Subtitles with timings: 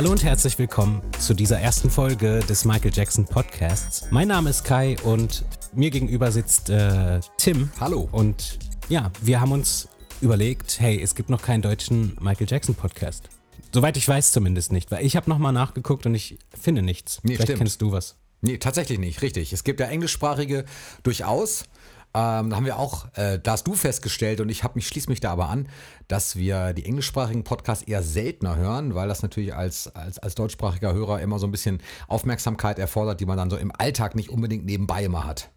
[0.00, 4.06] Hallo und herzlich willkommen zu dieser ersten Folge des Michael Jackson Podcasts.
[4.10, 5.44] Mein Name ist Kai und
[5.74, 7.70] mir gegenüber sitzt äh, Tim.
[7.78, 8.08] Hallo.
[8.10, 8.58] Und
[8.88, 9.88] ja, wir haben uns
[10.22, 13.28] überlegt, hey, es gibt noch keinen deutschen Michael Jackson Podcast.
[13.74, 17.20] Soweit ich weiß zumindest nicht, weil ich habe nochmal nachgeguckt und ich finde nichts.
[17.22, 17.58] Nee, Vielleicht stimmt.
[17.58, 18.16] kennst du was.
[18.40, 19.52] Nee, tatsächlich nicht, richtig.
[19.52, 20.64] Es gibt ja englischsprachige
[21.02, 21.64] durchaus.
[22.12, 25.08] Ähm, da haben wir auch, äh, da hast du festgestellt und ich habe mich schließe
[25.08, 25.68] mich da aber an,
[26.08, 30.92] dass wir die englischsprachigen Podcasts eher seltener hören, weil das natürlich als, als, als deutschsprachiger
[30.92, 34.64] Hörer immer so ein bisschen Aufmerksamkeit erfordert, die man dann so im Alltag nicht unbedingt
[34.64, 35.50] nebenbei immer hat.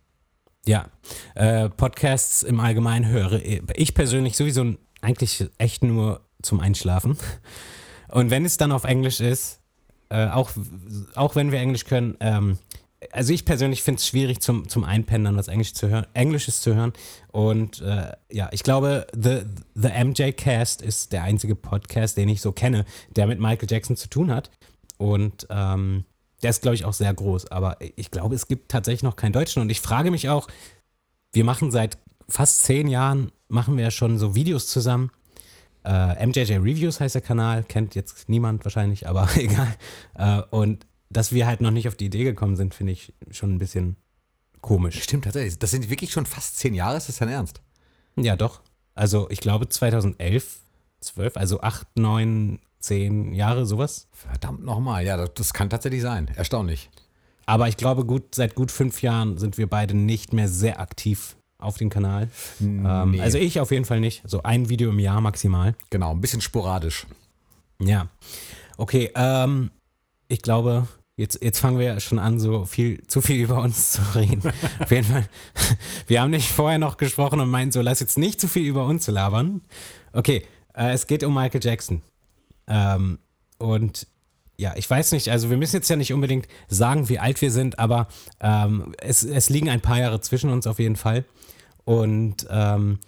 [0.66, 0.86] Ja,
[1.34, 3.42] äh, Podcasts im Allgemeinen höre
[3.76, 7.18] ich persönlich sowieso eigentlich echt nur zum Einschlafen.
[8.10, 9.60] Und wenn es dann auf Englisch ist,
[10.10, 10.52] äh, auch,
[11.16, 12.60] auch wenn wir Englisch können, ähm,
[13.12, 16.76] also ich persönlich finde es schwierig zum, zum Einpennen was Englisch zu hören, Englisches zu
[16.76, 16.94] hören.
[17.32, 19.42] Und äh, ja, ich glaube, The,
[19.76, 23.96] The MJ Cast ist der einzige Podcast, den ich so kenne, der mit Michael Jackson
[23.96, 24.50] zu tun hat.
[24.98, 26.06] Und ähm,
[26.42, 27.52] der ist, glaube ich, auch sehr groß.
[27.52, 29.62] Aber ich glaube, es gibt tatsächlich noch keinen Deutschen.
[29.62, 30.48] Und ich frage mich auch,
[31.32, 31.98] wir machen seit
[32.30, 35.12] fast zehn Jahren, machen wir schon so Videos zusammen.
[35.86, 39.76] Äh, MJJ Reviews heißt der Kanal, kennt jetzt niemand wahrscheinlich, aber egal.
[40.16, 43.54] Äh, und dass wir halt noch nicht auf die Idee gekommen sind, finde ich schon
[43.56, 43.96] ein bisschen
[44.62, 45.02] komisch.
[45.04, 45.60] Stimmt tatsächlich.
[45.60, 47.62] Das sind wirklich schon fast zehn Jahre, ist das dein Ernst?
[48.16, 48.62] Ja, doch.
[48.96, 50.60] Also ich glaube 2011,
[51.02, 54.08] 12, also 8, 9, 10 Jahre, sowas.
[54.12, 56.30] Verdammt nochmal, ja, das, das kann tatsächlich sein.
[56.36, 56.90] Erstaunlich.
[57.46, 61.36] Aber ich glaube, gut, seit gut fünf Jahren sind wir beide nicht mehr sehr aktiv
[61.58, 62.30] auf dem Kanal.
[62.62, 63.22] Ähm, Nee.
[63.22, 64.22] also ich auf jeden Fall nicht.
[64.26, 65.76] So ein Video im Jahr maximal.
[65.90, 67.06] Genau, ein bisschen sporadisch.
[67.80, 68.08] Ja.
[68.78, 69.72] Okay, ähm,
[70.28, 74.02] ich glaube, jetzt, jetzt fangen wir schon an, so viel, zu viel über uns zu
[74.16, 74.42] reden.
[74.80, 75.28] Auf jeden Fall.
[76.08, 78.86] Wir haben nicht vorher noch gesprochen und meinten so, lass jetzt nicht zu viel über
[78.86, 79.62] uns labern.
[80.12, 82.02] Okay, äh, es geht um Michael Jackson.
[82.68, 83.20] Ähm,
[83.58, 84.08] und
[84.58, 87.52] ja, ich weiß nicht, also wir müssen jetzt ja nicht unbedingt sagen, wie alt wir
[87.52, 88.08] sind, aber
[88.40, 91.26] ähm, es, es liegen ein paar Jahre zwischen uns auf jeden Fall.
[91.86, 93.00] Und ähm,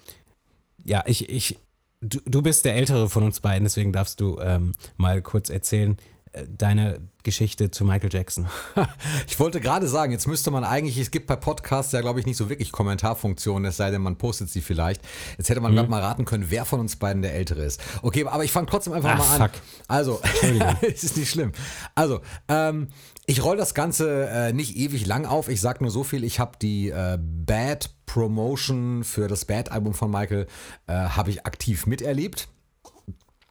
[0.84, 1.60] ja, ich, ich,
[2.02, 5.94] du, du bist der Ältere von uns beiden, deswegen darfst du ähm, mal kurz erzählen,
[5.94, 6.15] äh,
[6.50, 8.48] deine Geschichte zu Michael Jackson.
[9.28, 12.26] Ich wollte gerade sagen, jetzt müsste man eigentlich, es gibt bei Podcasts ja, glaube ich,
[12.26, 15.02] nicht so wirklich Kommentarfunktionen, es sei denn, man postet sie vielleicht.
[15.38, 15.76] Jetzt hätte man Mhm.
[15.78, 17.82] gerade mal raten können, wer von uns beiden der Ältere ist.
[18.02, 19.50] Okay, aber ich fange trotzdem einfach Ah, mal an.
[19.50, 19.62] fuck.
[19.88, 20.22] Also,
[20.82, 21.52] es ist nicht schlimm.
[21.96, 22.90] Also, ähm,
[23.26, 25.50] ich roll das Ganze äh, nicht ewig lang auf.
[25.50, 30.12] Ich sag nur so viel, ich habe die äh, Bad Promotion für das Bad-Album von
[30.12, 30.48] Michael,
[30.88, 32.48] äh, habe ich aktiv miterlebt.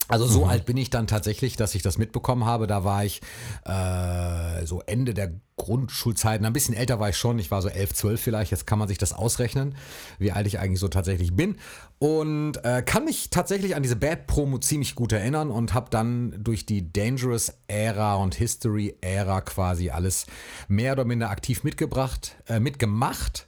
[0.08, 2.66] Also so alt bin ich dann tatsächlich, dass ich das mitbekommen habe.
[2.66, 3.22] Da war ich
[3.64, 6.44] äh, so Ende der Grundschulzeit.
[6.44, 7.38] Ein bisschen älter war ich schon.
[7.38, 8.50] Ich war so 11, 12 vielleicht.
[8.50, 9.76] Jetzt kann man sich das ausrechnen,
[10.18, 11.56] wie alt ich eigentlich so tatsächlich bin.
[11.98, 16.66] Und äh, kann mich tatsächlich an diese Bad-Promo ziemlich gut erinnern und habe dann durch
[16.66, 20.26] die Dangerous-Ära und History-Ära quasi alles
[20.68, 23.46] mehr oder minder aktiv mitgebracht, äh, mitgemacht.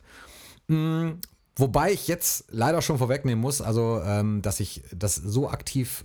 [1.59, 6.05] Wobei ich jetzt leider schon vorwegnehmen muss, also ähm, dass ich das so aktiv,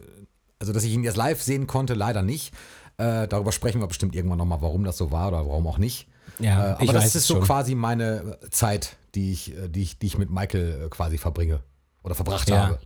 [0.62, 2.54] also dass ich ihn jetzt live sehen konnte, leider nicht.
[2.98, 6.08] Äh, darüber sprechen wir bestimmt irgendwann nochmal, warum das so war oder warum auch nicht.
[6.40, 7.44] Ja, äh, aber das ist so schon.
[7.44, 11.62] quasi meine Zeit, die ich, äh, die ich, die ich mit Michael äh, quasi verbringe
[12.04, 12.64] oder verbracht Ja.
[12.68, 12.80] habe.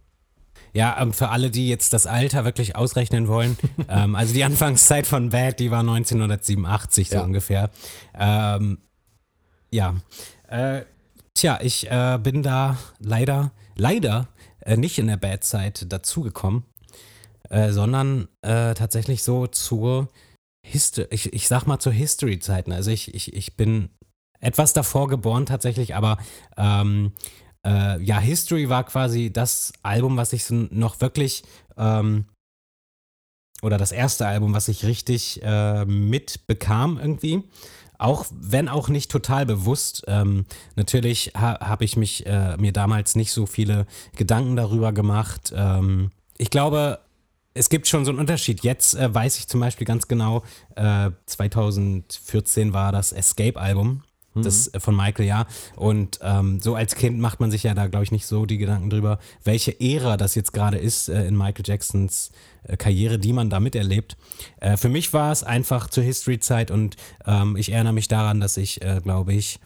[0.74, 3.58] Ja, ähm, für alle, die jetzt das Alter wirklich ausrechnen wollen,
[3.90, 7.24] ähm, also die Anfangszeit von Bad, die war 1987 so Ja.
[7.24, 7.70] ungefähr.
[8.18, 8.78] Ähm,
[9.72, 9.96] ja,
[10.48, 10.82] äh,
[11.34, 14.28] tja, ich äh, bin da leider, leider
[14.62, 16.64] äh, nicht in der Bad-Zeit dazugekommen,
[17.50, 20.10] äh, sondern äh, tatsächlich so zur
[20.66, 22.72] History, ich, ich sag mal zur History-Zeiten.
[22.72, 23.90] Also ich, ich, ich bin
[24.40, 26.18] etwas davor geboren tatsächlich, aber
[26.58, 27.14] ähm,
[27.66, 31.44] äh, ja, History war quasi das Album, was ich so noch wirklich
[31.78, 32.26] ähm,
[33.62, 37.44] oder das erste Album, was ich richtig äh, mitbekam irgendwie.
[37.98, 40.04] Auch wenn auch nicht total bewusst.
[40.08, 40.46] Ähm,
[40.76, 43.88] natürlich ha habe ich mich äh, mir damals nicht so viele
[44.18, 45.54] Gedanken darüber gemacht.
[45.56, 47.00] Ähm, ich glaube,
[47.56, 48.64] es gibt schon so einen Unterschied.
[48.64, 50.44] Jetzt äh, weiß ich zum Beispiel ganz genau,
[50.76, 54.04] äh, 2014 war das Escape-Album.
[54.36, 55.48] Das äh, von Michael, ja.
[55.78, 58.58] Und ähm, so als Kind macht man sich ja da, glaube ich, nicht so die
[58.58, 62.32] Gedanken drüber, welche Ära das jetzt gerade ist äh, in Michael Jacksons
[62.64, 64.18] äh, Karriere, die man da miterlebt.
[64.76, 68.82] Für mich war es einfach zur History-Zeit und ähm, ich erinnere mich daran, dass ich,
[69.04, 69.60] glaube ich,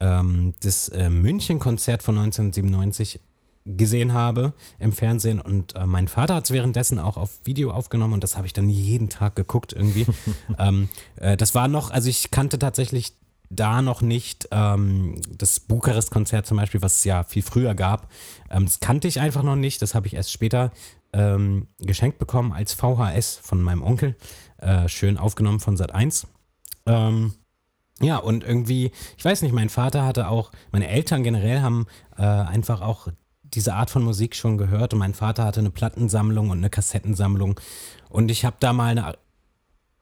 [0.00, 3.20] ähm, das München-Konzert von 1997
[3.66, 8.14] gesehen habe im Fernsehen und äh, mein Vater hat es währenddessen auch auf Video aufgenommen
[8.14, 10.06] und das habe ich dann jeden Tag geguckt irgendwie.
[10.58, 13.14] ähm, äh, das war noch, also ich kannte tatsächlich
[13.50, 18.10] da noch nicht ähm, das Bukarest-Konzert zum Beispiel, was es ja viel früher gab.
[18.50, 19.82] Ähm, das kannte ich einfach noch nicht.
[19.82, 20.72] Das habe ich erst später
[21.12, 24.16] ähm, geschenkt bekommen als VHS von meinem Onkel.
[24.58, 26.26] Äh, schön aufgenommen von Sat 1.
[26.86, 27.34] Ähm,
[28.00, 31.86] ja, und irgendwie, ich weiß nicht, mein Vater hatte auch, meine Eltern generell haben
[32.18, 33.08] äh, einfach auch
[33.56, 34.92] diese Art von Musik schon gehört.
[34.92, 37.58] Und mein Vater hatte eine Plattensammlung und eine Kassettensammlung.
[38.08, 39.18] Und ich habe da mal eine,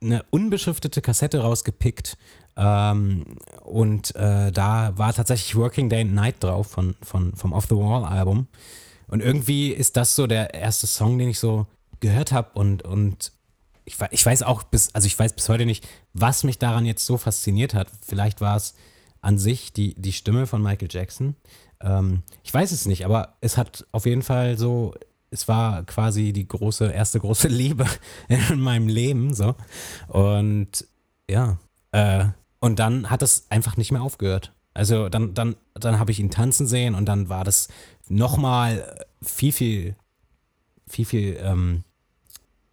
[0.02, 2.18] eine unbeschriftete Kassette rausgepickt.
[2.56, 7.66] Ähm, und äh, da war tatsächlich Working Day and Night drauf von, von, vom Off
[7.68, 8.48] the Wall Album.
[9.06, 11.66] Und irgendwie ist das so der erste Song, den ich so
[12.00, 12.50] gehört habe.
[12.54, 13.32] Und, und
[13.84, 17.06] ich, ich weiß auch bis, also ich weiß bis heute nicht, was mich daran jetzt
[17.06, 17.88] so fasziniert hat.
[18.04, 18.74] Vielleicht war es
[19.20, 21.36] an sich die, die Stimme von Michael Jackson.
[21.80, 24.94] Ähm, ich weiß es nicht, aber es hat auf jeden Fall so,
[25.30, 27.86] es war quasi die große, erste große Liebe
[28.28, 29.34] in meinem Leben.
[29.34, 29.54] So.
[30.08, 30.86] Und
[31.28, 31.58] ja,
[31.92, 32.26] äh,
[32.60, 34.52] und dann hat es einfach nicht mehr aufgehört.
[34.72, 37.68] Also dann, dann, dann habe ich ihn tanzen sehen und dann war das
[38.08, 39.96] nochmal viel, viel,
[40.86, 41.84] viel, viel, ähm,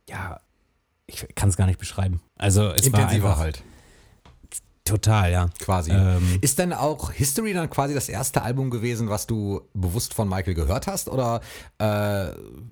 [0.10, 0.40] ja,
[1.06, 2.22] ich kann es gar nicht beschreiben.
[2.38, 3.64] Also es Intensiver war einfach, halt.
[4.92, 5.50] Total, ja.
[5.60, 5.92] Quasi.
[5.92, 10.28] Ähm, ist denn auch History dann quasi das erste Album gewesen, was du bewusst von
[10.28, 11.08] Michael gehört hast?
[11.08, 11.40] Oder
[11.80, 12.32] äh,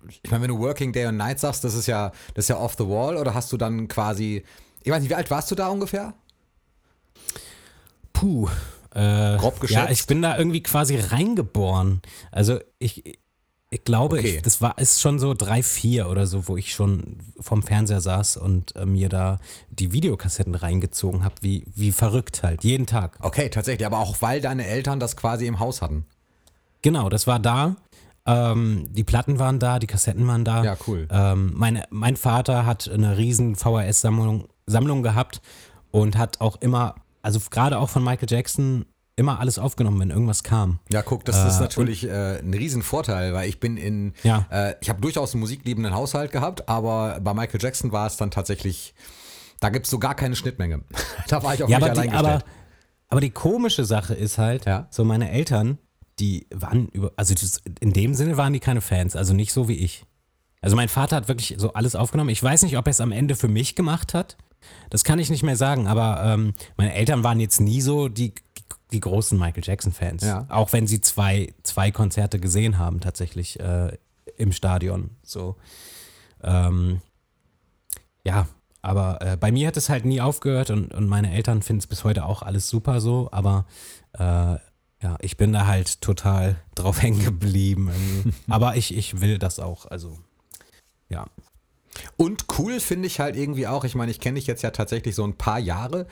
[0.10, 2.58] ich meine, wenn du Working Day and Night sagst, das ist ja, das ist ja
[2.58, 4.44] off the wall, oder hast du dann quasi.
[4.84, 6.14] Ich weiß nicht, wie alt warst du da ungefähr?
[8.12, 8.50] Puh.
[8.94, 9.78] Äh, Grob geschätzt?
[9.86, 12.02] Ja, ich bin da irgendwie quasi reingeboren.
[12.32, 13.18] Also ich,
[13.72, 14.38] ich glaube, Okay.
[14.38, 18.02] ich, das war ist schon so drei, vier oder so, wo ich schon vorm Fernseher
[18.02, 19.40] saß und äh, mir da
[19.70, 23.18] die Videokassetten reingezogen habe, wie, wie verrückt halt, jeden Tag.
[23.22, 26.06] Okay, tatsächlich, aber auch weil deine Eltern das quasi im Haus hatten.
[26.82, 27.76] Genau, das war da.
[28.26, 30.64] Ähm, die Platten waren da, die Kassetten waren da.
[30.64, 31.08] Ja, cool.
[31.12, 35.42] Ähm, meine, mein Vater hat eine riesen VHS-Sammlung Sammlung gehabt
[35.92, 38.86] und hat auch immer, also gerade auch von Michael Jackson,
[39.20, 40.80] immer alles aufgenommen, wenn irgendwas kam.
[40.92, 44.46] Ja, guck, das ist natürlich äh, ein Riesenvorteil, weil ich bin in, Ja.
[44.50, 48.32] äh, ich habe durchaus einen musikliebenden Haushalt gehabt, aber bei Michael Jackson war es dann
[48.32, 48.96] tatsächlich,
[49.60, 50.82] da gibt es so gar keine Schnittmenge.
[51.28, 52.56] da war ich auf Ja, mich aber die, allein aber, gestellt.
[53.10, 54.88] aber die komische Sache ist halt, Ja.
[54.90, 55.78] so meine Eltern,
[56.20, 57.34] die waren über, also
[57.80, 60.06] in dem Sinne waren die keine Fans, also nicht so wie ich.
[60.62, 62.30] Also mein Vater hat wirklich so alles aufgenommen.
[62.32, 64.36] Ich weiß nicht, ob er es am Ende für mich gemacht hat.
[64.90, 68.34] Das kann ich nicht mehr sagen, aber ähm, meine Eltern waren jetzt nie so die,
[68.92, 70.24] die großen Michael Jackson-Fans.
[70.24, 70.46] Ja.
[70.50, 73.98] Auch wenn sie zwei, zwei Konzerte gesehen haben, tatsächlich äh,
[74.38, 75.12] im Stadion.
[75.24, 75.58] So.
[76.44, 77.02] Ähm,
[78.24, 78.48] ja,
[78.82, 81.88] aber äh, bei mir hat es halt nie aufgehört und, und meine Eltern finden es
[81.88, 83.66] bis heute auch alles super so, aber
[84.14, 84.58] äh,
[85.02, 87.92] ja, ich bin da halt total drauf hängen geblieben.
[88.48, 90.18] aber ich, ich will das auch, also
[91.10, 91.26] ja.
[92.16, 95.16] Und cool finde ich halt irgendwie auch, ich meine, ich kenne dich jetzt ja tatsächlich
[95.16, 96.08] so ein paar Jahre,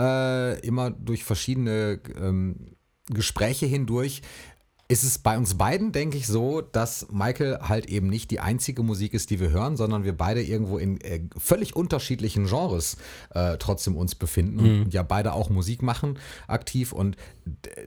[0.00, 2.76] äh, immer durch verschiedene ähm,
[3.10, 4.22] Gespräche hindurch.
[4.88, 8.82] Ist es bei uns beiden, denke ich, so, dass Michael halt eben nicht die einzige
[8.82, 12.96] Musik ist, die wir hören, sondern wir beide irgendwo in äh, völlig unterschiedlichen Genres
[13.32, 16.18] äh, trotzdem uns befinden und ja beide auch Musik machen
[16.48, 17.16] aktiv und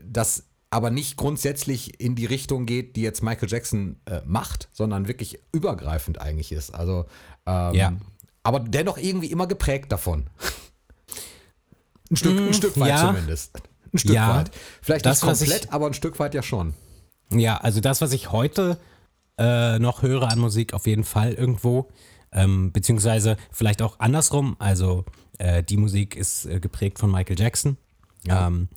[0.06, 5.08] das aber nicht grundsätzlich in die Richtung geht, die jetzt Michael Jackson äh, macht, sondern
[5.10, 6.74] wirklich übergreifend eigentlich ist.
[6.74, 7.06] Also
[7.46, 7.94] ähm, Ja.
[8.44, 10.30] aber dennoch irgendwie immer geprägt davon.
[12.14, 13.08] Ein Stück, ein Stück weit Mm, ja.
[13.08, 13.56] zumindest.
[13.92, 14.36] Ein Stück Ja.
[14.38, 14.52] weit.
[14.84, 16.74] Vielleicht Das, nicht was ich- komplett, aber ein Stück weit ja schon.
[17.32, 18.78] Ja, also das, was ich heute
[19.40, 21.90] äh, noch höre an Musik, auf jeden Fall irgendwo.
[22.32, 24.56] Ähm, beziehungsweise vielleicht auch andersrum.
[24.60, 25.06] Also
[25.40, 27.78] äh, die Musik ist äh, geprägt von Michael Jackson.
[28.28, 28.46] Ja.
[28.48, 28.70] Ähm,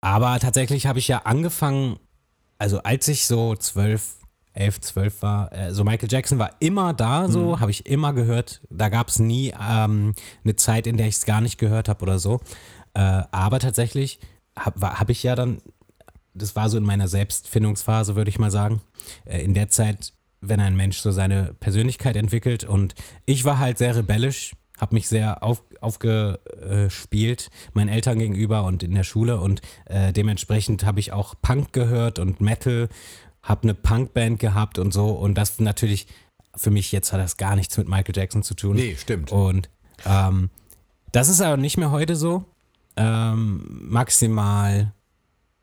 [0.00, 1.98] aber tatsächlich habe ich ja angefangen,
[2.58, 4.18] also als ich so zwölf,
[4.52, 8.60] elf, zwölf war, äh, so Michael Jackson war immer da, so habe ich immer gehört.
[8.70, 10.14] Da gab es nie ähm,
[10.44, 12.40] eine Zeit, in der ich es gar nicht gehört habe oder so.
[12.94, 14.18] Äh, aber tatsächlich
[14.56, 15.62] habe hab ich ja dann
[16.34, 18.80] das war so in meiner Selbstfindungsphase, würde ich mal sagen.
[19.24, 22.94] Äh, In der Zeit, wenn ein Mensch so seine Persönlichkeit entwickelt und
[23.26, 28.94] ich war halt sehr rebellisch, habe mich sehr auf, aufgespielt meinen Eltern gegenüber und in
[28.94, 32.88] der Schule und äh, dementsprechend habe ich auch Punk gehört und Metal,
[33.42, 36.06] habe eine Punkband gehabt und so und das natürlich
[36.54, 38.76] für mich jetzt hat das gar nichts mit Michael Jackson zu tun.
[38.76, 39.30] Nee, stimmt.
[39.32, 39.70] Und
[40.04, 40.50] ähm,
[41.12, 42.44] das ist aber nicht mehr heute so.
[42.96, 44.92] Ähm, maximal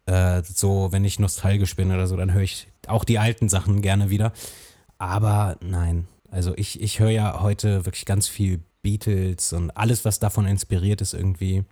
[0.05, 3.81] äh, so, wenn ich nostalgisch bin oder so, dann höre ich auch die alten Sachen
[3.81, 4.31] gerne wieder.
[4.97, 10.19] Aber nein, also ich, ich höre ja heute wirklich ganz viel Beatles und alles, was
[10.19, 11.65] davon inspiriert ist irgendwie.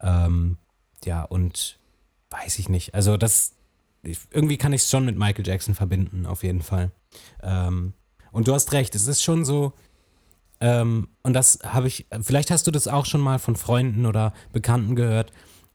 [0.00, 0.58] Ähm,
[1.04, 1.78] ja, und
[2.30, 2.94] weiß ich nicht.
[2.94, 3.52] Also das,
[4.02, 6.90] ich, irgendwie kann ich es schon mit Michael Jackson verbinden, auf jeden Fall.
[7.42, 7.92] Ähm,
[8.32, 9.72] und du hast recht, es ist schon so,
[10.60, 14.32] ähm, und das habe ich, vielleicht hast du das auch schon mal von Freunden oder
[14.52, 15.32] Bekannten gehört.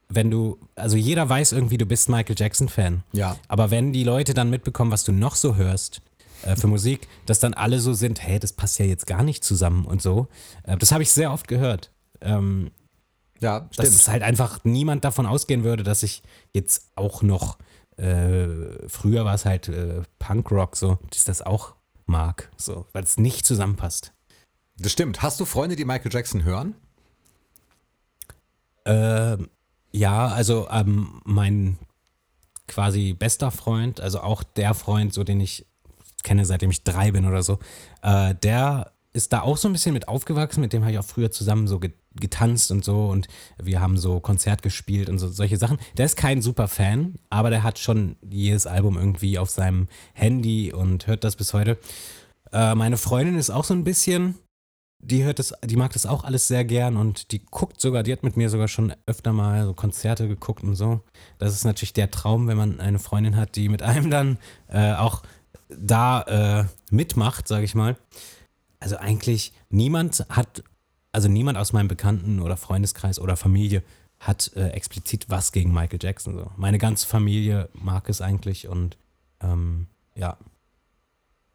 [0.10, 3.04] wenn du, also jeder weiß irgendwie, du bist Michael Jackson-Fan.
[3.12, 3.36] Ja.
[3.50, 6.02] Aber wenn die Leute dann mitbekommen, was du noch so hörst
[6.44, 9.44] äh, für Musik, dass dann alle so sind, hey, das passt ja jetzt gar nicht
[9.44, 10.28] zusammen und so.
[10.64, 11.92] Äh, das habe ich sehr oft gehört.
[12.22, 12.72] Ähm,
[13.42, 13.88] Ja, dass stimmt.
[14.02, 17.58] es halt einfach niemand davon ausgehen würde, dass ich jetzt auch noch,
[17.98, 21.75] äh, früher war es halt äh, Punkrock so, dass das auch
[22.06, 24.13] mag, so, weil es nicht zusammenpasst.
[24.77, 25.22] Das stimmt.
[25.22, 26.75] Hast du Freunde, die Michael Jackson hören?
[28.86, 29.50] Ähm,
[29.92, 31.77] ja, also ähm, mein
[32.68, 35.66] quasi bester Freund, also auch der Freund, so den ich
[36.24, 37.60] kenne, seitdem ich drei bin oder so,
[38.01, 41.06] äh, der ist da auch so ein bisschen mit aufgewachsen, mit dem habe ich auch
[41.06, 41.80] früher zusammen so
[42.22, 43.28] getanzt und so und
[43.62, 45.78] wir haben so Konzert gespielt und so solche Sachen.
[45.98, 50.74] Der ist kein super Fan, aber der hat schon jedes Album irgendwie auf seinem Handy
[50.74, 51.78] und hört das bis heute.
[52.52, 54.36] Äh, meine Freundin ist auch so ein bisschen,
[55.00, 58.12] die hört das, die mag das auch alles sehr gern und die guckt sogar, die
[58.12, 61.02] hat mit mir sogar schon öfter mal so Konzerte geguckt und so.
[61.38, 64.38] Das ist natürlich der Traum, wenn man eine Freundin hat, die mit einem dann
[64.70, 65.24] äh, auch
[65.70, 67.98] da äh, mitmacht, sage ich mal.
[68.80, 70.64] Also eigentlich niemand hat,
[71.18, 73.82] also niemand aus meinem Bekannten- oder Freundeskreis oder Familie
[74.20, 76.36] hat äh, explizit was gegen Michael Jackson.
[76.36, 76.52] So.
[76.58, 79.00] Meine ganze Familie mag es eigentlich und
[79.42, 80.38] ähm, ja.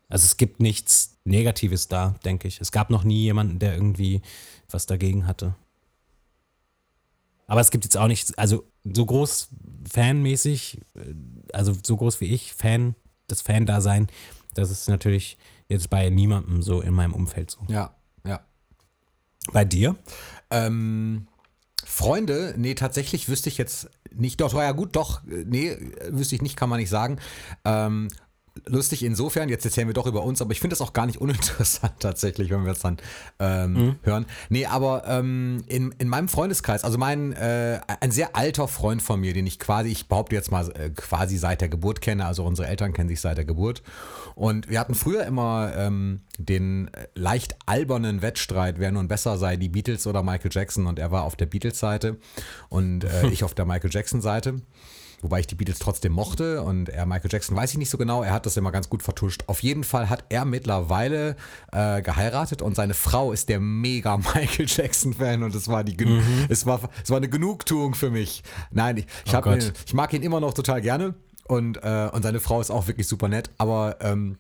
[0.09, 2.61] Also es gibt nichts Negatives da, denke ich.
[2.61, 4.21] Es gab noch nie jemanden, der irgendwie
[4.69, 5.55] was dagegen hatte.
[7.47, 9.49] Aber es gibt jetzt auch nicht, also so groß
[9.89, 11.15] fanmäßig, äh,
[11.53, 12.97] also so groß wie ich, Fan,
[13.29, 14.09] das Fan-Dasein,
[14.55, 15.39] das ist natürlich
[15.69, 17.61] jetzt bei niemandem so in meinem Umfeld so.
[17.69, 17.95] Ja.
[19.51, 19.97] Bei dir?
[20.51, 21.27] Ähm,
[21.85, 26.35] Freunde, nee, tatsächlich wüsste ich jetzt nicht, doch, ja gut, doch, äh, nee, äh, wüsste
[26.35, 27.19] ich nicht, kann man nicht sagen.
[27.65, 28.09] Ähm,
[28.67, 31.21] lustig insofern, jetzt erzählen wir doch über uns, aber ich finde das auch gar nicht
[31.21, 32.99] uninteressant tatsächlich, wenn wir es dann
[33.39, 34.27] ähm, hören.
[34.49, 39.21] Nee, aber ähm, in, in meinem Freundeskreis, also mein, äh, ein sehr alter Freund von
[39.21, 42.45] mir, den ich quasi, ich behaupte jetzt mal äh, quasi seit der Geburt kenne, also
[42.45, 43.83] unsere Eltern kennen sich seit der Geburt.
[44.35, 49.57] Und wir hatten früher immer ähm, den äh, leicht albernen Wettstreit, wer nun besser sei,
[49.57, 50.87] die Beatles oder Michael Jackson.
[50.87, 52.17] Und er war auf der Beatles-Seite
[52.69, 54.63] und äh, ich auf der Michael Jackson-Seite.
[55.23, 58.23] Wobei ich die Beatles trotzdem mochte und er Michael Jackson weiß ich nicht so genau,
[58.25, 59.45] er hat das immer ganz gut vertuscht.
[59.47, 61.37] Auf jeden Fall hat er mittlerweile
[61.71, 66.21] äh, geheiratet und seine Frau ist der mega Michael Jackson-Fan und es war die Gen
[66.49, 68.43] es war, es war eine Genugtuung für mich.
[68.73, 69.37] Nein, ich, ich, Oh
[69.69, 71.15] ihn- ich mag ihn immer noch total gerne
[71.47, 74.39] und, äh, und seine Frau ist auch wirklich super nett, aber ähm,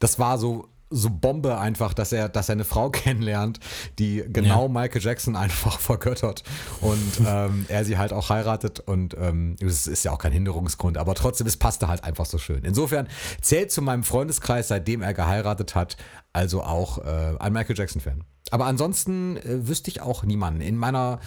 [0.00, 3.60] das war so so Bombe einfach, dass er, dass er eine Frau kennenlernt,
[3.98, 4.68] die genau Ja.
[4.68, 6.42] Michael Jackson einfach vergöttert
[6.80, 10.96] und ähm, er sie halt auch heiratet und ähm, es ist ja auch kein Hinderungsgrund,
[10.98, 12.64] aber trotzdem, es passte halt einfach so schön.
[12.64, 13.08] Insofern
[13.40, 15.96] zählt zu meinem Freundeskreis, seitdem er geheiratet hat,
[16.32, 18.24] also auch äh, ein Michael Jackson-Fan.
[18.50, 20.60] Aber ansonsten äh, wüsste ich auch niemanden.
[20.60, 21.20] In meiner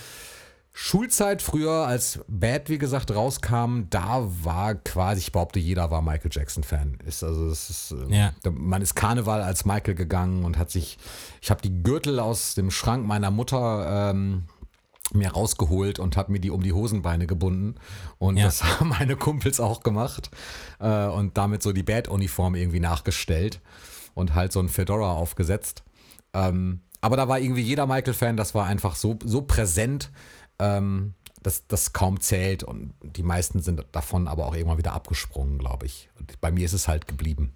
[0.79, 6.29] Schulzeit früher, als Bad, wie gesagt, rauskam, da war quasi, ich behaupte, jeder war Michael
[6.31, 6.99] Jackson-Fan.
[7.03, 8.31] Ist also, es ist, äh, Ja.
[8.51, 10.99] man ist Karneval als Michael gegangen und hat sich,
[11.41, 14.43] ich habe die Gürtel aus dem Schrank meiner Mutter ähm,
[15.13, 17.73] mir rausgeholt und habe mir die um die Hosenbeine gebunden.
[18.19, 18.45] Und Ja.
[18.45, 20.29] das haben meine Kumpels auch gemacht
[20.79, 23.61] äh, und damit so die Bad-Uniform irgendwie nachgestellt
[24.13, 25.83] und halt so ein Fedora aufgesetzt.
[26.35, 30.11] Ähm, aber da war irgendwie jeder Michael-Fan, das war einfach so, so präsent,
[30.59, 32.63] ähm, dass das kaum zählt.
[32.63, 36.09] Und die meisten sind davon aber auch irgendwann wieder abgesprungen, glaube ich.
[36.19, 37.53] Und bei mir ist es halt geblieben.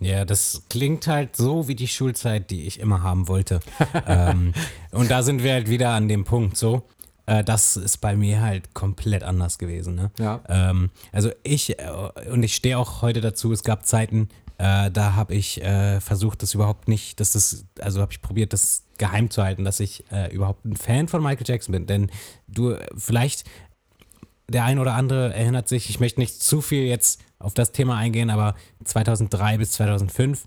[0.00, 3.60] Ja, das klingt halt so wie die Schulzeit, die ich immer haben wollte.
[4.06, 4.52] ähm,
[4.92, 6.82] und da sind wir halt wieder an dem Punkt so.
[7.26, 9.96] Äh, das ist bei mir halt komplett anders gewesen.
[9.96, 10.10] Ne?
[10.18, 10.40] Ja.
[10.48, 11.90] Ähm, also ich, äh,
[12.30, 16.42] und ich stehe auch heute dazu, es gab Zeiten, äh, da habe ich äh, versucht,
[16.42, 20.04] das überhaupt nicht, dass das, also habe ich probiert, das geheim zu halten, dass ich
[20.10, 21.86] äh, überhaupt ein Fan von Michael Jackson bin.
[21.86, 22.10] Denn
[22.48, 23.44] du, äh, vielleicht
[24.48, 27.96] der ein oder andere erinnert sich, ich möchte nicht zu viel jetzt auf das Thema
[27.96, 30.44] eingehen, aber 2003 bis 2005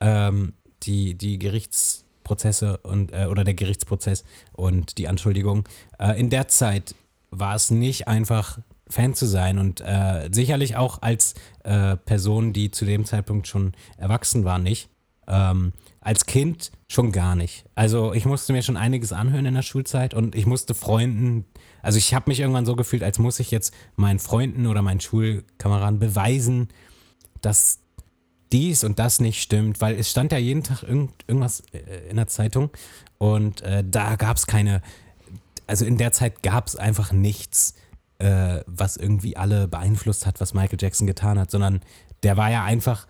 [0.00, 5.68] ähm, die, die Gerichtsprozesse und äh, oder der Gerichtsprozess und die Anschuldigung.
[5.98, 6.94] Äh, in der Zeit
[7.30, 8.58] war es nicht einfach
[8.88, 13.72] Fan zu sein und äh, sicherlich auch als äh, Person, die zu dem Zeitpunkt schon
[13.96, 14.90] erwachsen war, nicht.
[15.26, 17.64] Ähm, als Kind schon gar nicht.
[17.74, 21.46] Also ich musste mir schon einiges anhören in der Schulzeit und ich musste Freunden,
[21.82, 25.00] also ich habe mich irgendwann so gefühlt, als muss ich jetzt meinen Freunden oder meinen
[25.00, 26.68] Schulkameraden beweisen,
[27.40, 27.80] dass
[28.52, 32.16] dies und das nicht stimmt, weil es stand ja jeden Tag irgend, irgendwas äh, in
[32.16, 32.70] der Zeitung
[33.16, 34.82] und äh, da gab es keine,
[35.66, 37.74] also in der Zeit gab es einfach nichts,
[38.18, 41.80] äh, was irgendwie alle beeinflusst hat, was Michael Jackson getan hat, sondern
[42.22, 43.06] der war ja einfach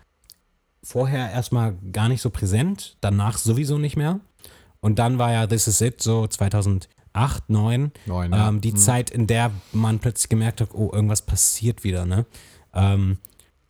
[0.83, 4.19] vorher erstmal gar nicht so präsent, danach sowieso nicht mehr.
[4.81, 7.91] Und dann war ja This Is It so 2001, 2008, 9.
[8.07, 8.49] 9 ja.
[8.49, 8.77] ähm, die Hm.
[8.77, 12.25] Zeit, in der man plötzlich gemerkt hat, oh, irgendwas passiert wieder, ne?
[12.73, 13.19] Ähm,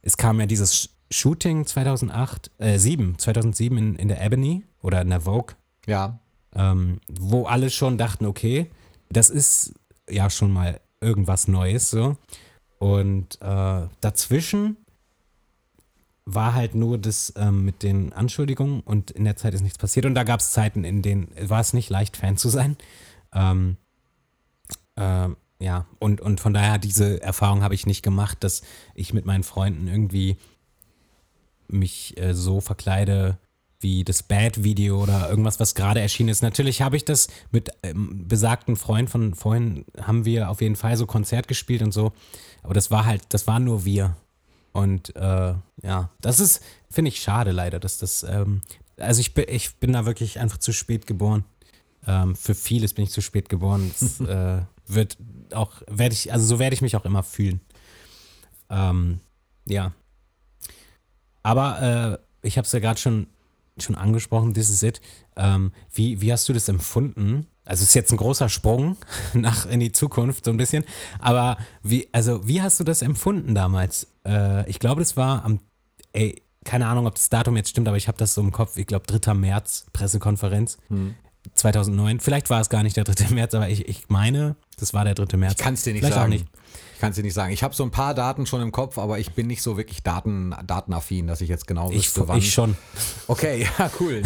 [0.01, 5.01] es kam ja dieses Sh- Shooting 2008, äh, 7, 2007 in, in der Ebony oder
[5.01, 6.19] in der Vogue, Ja,
[6.55, 8.71] ähm, wo alle schon dachten, okay,
[9.09, 9.75] das ist
[10.09, 12.17] ja schon mal irgendwas Neues so.
[12.79, 14.77] Und äh, dazwischen
[16.25, 20.05] war halt nur das ähm, mit den Anschuldigungen und in der Zeit ist nichts passiert.
[20.05, 22.75] Und da gab es Zeiten, in denen war es nicht leicht, Fan zu sein.
[23.31, 23.77] Ähm,
[24.97, 29.25] ähm, ja, und, und von daher diese Erfahrung habe ich nicht gemacht, dass ich mit
[29.25, 30.37] meinen Freunden irgendwie
[31.67, 33.37] mich äh, so verkleide
[33.79, 36.41] wie das Bad-Video oder irgendwas, was gerade erschienen ist.
[36.41, 40.97] Natürlich habe ich das mit ähm, besagten Freund von vorhin, haben wir auf jeden Fall
[40.97, 42.13] so Konzert gespielt und so.
[42.63, 44.15] Aber das war halt, das waren nur wir.
[44.71, 45.53] Und äh,
[45.83, 48.61] ja, das ist, finde ich, schade leider, dass das, ähm,
[48.97, 51.45] also ich bin, ich bin da wirklich einfach zu spät geboren.
[52.07, 53.91] Ähm, für vieles bin ich zu spät geboren.
[53.99, 55.17] Das äh, wird
[55.53, 57.61] auch, werde ich, also so werde ich mich auch immer fühlen.
[58.69, 59.19] Ähm,
[59.65, 59.93] ja.
[61.43, 63.27] Aber äh, ich habe es ja gerade schon,
[63.79, 65.01] schon angesprochen, this is it.
[65.35, 67.47] Ähm, wie, wie hast du das empfunden?
[67.65, 68.97] Also es ist jetzt ein großer Sprung
[69.33, 70.85] nach in die Zukunft so ein bisschen,
[71.19, 74.07] aber wie, also wie hast du das empfunden damals?
[74.25, 75.59] Äh, ich glaube, das war am,
[76.13, 78.77] ey, keine Ahnung, ob das Datum jetzt stimmt, aber ich habe das so im Kopf,
[78.77, 79.33] ich glaube 3.
[79.33, 80.77] März, Pressekonferenz.
[81.53, 82.19] 2009.
[82.19, 83.29] Vielleicht war es gar nicht der 3.
[83.35, 85.37] März, aber ich, ich meine, das war der 3.
[85.37, 85.53] März.
[85.53, 86.33] ich kann es dir nicht Vielleicht sagen.
[86.33, 86.47] auch nicht.
[86.95, 87.51] Ich kann es dir nicht sagen.
[87.53, 90.01] Ich habe so ein paar Daten schon im Kopf, aber ich bin nicht so wirklich
[90.01, 92.37] Daten, datenaffin, dass ich jetzt genau Ich, wüsste, wann.
[92.39, 92.75] ich schon.
[93.27, 94.21] Okay, ja, cool.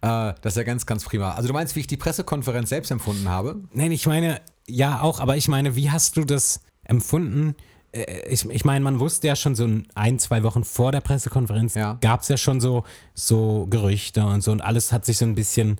[0.00, 1.32] äh, das ist ja ganz, ganz prima.
[1.34, 3.56] Also du meinst, wie ich die Pressekonferenz selbst empfunden habe?
[3.72, 7.54] Nein, ich meine, ja auch, aber ich meine, wie hast du das empfunden?
[7.92, 11.74] Äh, Ich, ich meine, man wusste ja schon so ein, zwei Wochen vor der Pressekonferenz,
[11.74, 11.98] Ja.
[12.00, 15.34] gab es ja schon so, so Gerüchte und so und alles hat sich so ein
[15.34, 15.78] bisschen,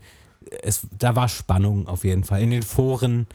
[0.63, 2.43] es, da war Spannung auf jeden Fall.
[2.43, 3.27] In den Foren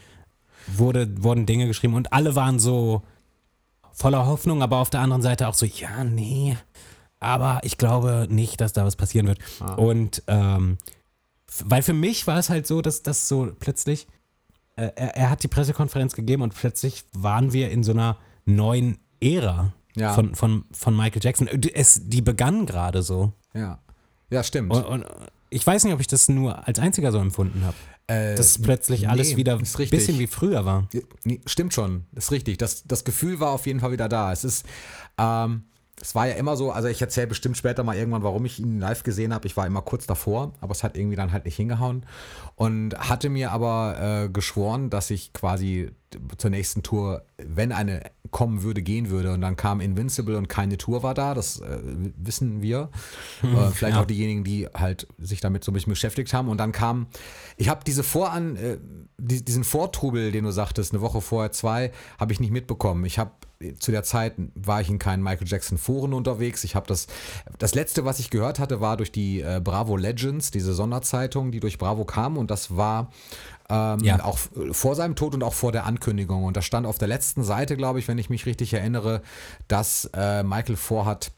[0.78, 3.02] wurde, wurden Dinge geschrieben und alle waren so
[3.92, 6.58] voller Hoffnung, aber auf der anderen Seite auch so, ja, nee,
[7.20, 9.40] aber ich glaube nicht, dass da was passieren wird.
[9.78, 10.78] Und ähm,
[11.66, 14.08] weil für mich war es halt so, dass das so plötzlich,
[14.76, 19.00] äh, er, er hat die Pressekonferenz gegeben und plötzlich waren wir in so einer neuen
[19.20, 20.14] Ära Ja.
[20.14, 21.48] von, von, von Michael Jackson.
[21.74, 23.34] Es, die begann gerade so.
[23.54, 23.80] Ja.
[24.30, 24.72] Ja, stimmt.
[24.72, 25.06] Und, und
[25.50, 27.76] ich weiß nicht, ob ich das nur als einziger so empfunden habe.
[28.08, 30.88] Äh, Dass plötzlich alles nee, wieder ein bisschen wie früher war.
[31.24, 32.58] Nee, Stimmt schon, ist richtig.
[32.58, 34.32] Das, das Gefühl war auf jeden Fall wieder da.
[34.32, 34.66] Es ist,
[35.18, 35.64] ähm,
[36.02, 38.80] es war ja immer so, also ich erzähle bestimmt später mal irgendwann, warum ich ihn
[38.80, 39.48] live gesehen habe.
[39.48, 42.06] Ich war immer kurz davor, aber es hat irgendwie dann halt nicht hingehauen.
[42.56, 45.92] Und hatte mir aber äh, geschworen, dass ich quasi
[46.38, 49.34] zur nächsten Tour, wenn eine kommen würde, gehen würde.
[49.34, 51.80] Und dann kam Invincible und keine Tour war da, das äh,
[52.18, 52.90] wissen wir.
[53.44, 54.02] äh, vielleicht ja.
[54.02, 56.50] auch diejenigen, die halt sich damit so ein bisschen beschäftigt haben.
[56.50, 57.08] Und dann kam,
[57.58, 58.78] ich habe diese Voran, äh,
[59.18, 63.06] die, diesen Vortrubel, den du sagtest, eine Woche vorher, zwei, habe ich nicht mitbekommen.
[63.06, 63.32] Ich habe
[63.80, 66.64] zu der Zeit war ich in keinen Michael Jackson Foren unterwegs.
[66.64, 67.08] Ich habe das,
[67.58, 71.60] das letzte, was ich gehört hatte, war durch die äh, Bravo Legends, diese Sonderzeitung, die
[71.60, 72.38] durch Bravo kam.
[72.38, 73.12] Und das war
[73.70, 74.24] ähm, Ja.
[74.24, 76.46] auch f- vor seinem Tod und auch vor der Ankündigung.
[76.46, 79.22] Und da stand auf der letzten Seite, glaube ich, wenn ich mich richtig erinnere,
[79.68, 81.32] dass äh, Michael vorhat,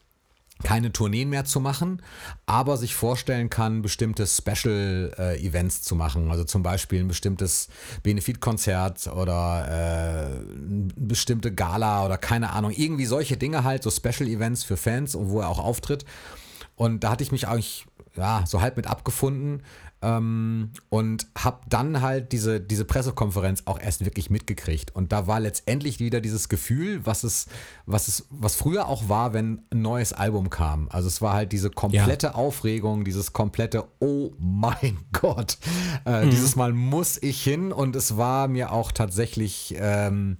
[0.62, 2.02] keine Tourneen mehr zu machen,
[2.46, 6.30] aber sich vorstellen kann, bestimmte Special-Events zu machen.
[6.30, 7.68] Also zum Beispiel ein bestimmtes
[8.02, 10.44] Benefitkonzert oder äh,
[10.96, 12.72] bestimmte Gala oder keine Ahnung.
[12.74, 16.04] Irgendwie solche Dinge halt, so Special-Events für Fans, wo er auch auftritt.
[16.76, 19.62] Und da hatte ich mich eigentlich ja, so halb mit abgefunden
[20.02, 24.94] ähm, und habe dann halt diese, diese Pressekonferenz auch erst wirklich mitgekriegt.
[24.94, 27.46] Und da war letztendlich wieder dieses Gefühl, was es,
[27.86, 30.88] was es, was früher auch war, wenn ein neues Album kam.
[30.90, 35.58] Also es war halt diese komplette Aufregung, dieses komplette Oh mein Gott,
[36.04, 40.36] äh, dieses Mal muss ich hin und es war mir auch tatsächlich ähm,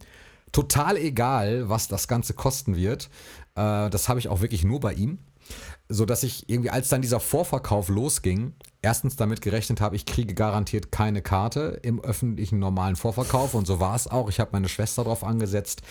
[0.51, 3.11] total egal, was das Ganze kosten wird.
[3.55, 5.18] Äh, das habe ich auch wirklich nur bei ihm
[5.92, 10.35] so dass ich irgendwie, als dann dieser Vorverkauf losging, erstens damit gerechnet habe, ich kriege
[10.35, 14.28] garantiert keine Karte im öffentlichen normalen Vorverkauf und so war es auch.
[14.28, 15.83] Ich habe meine Schwester drauf angesetzt,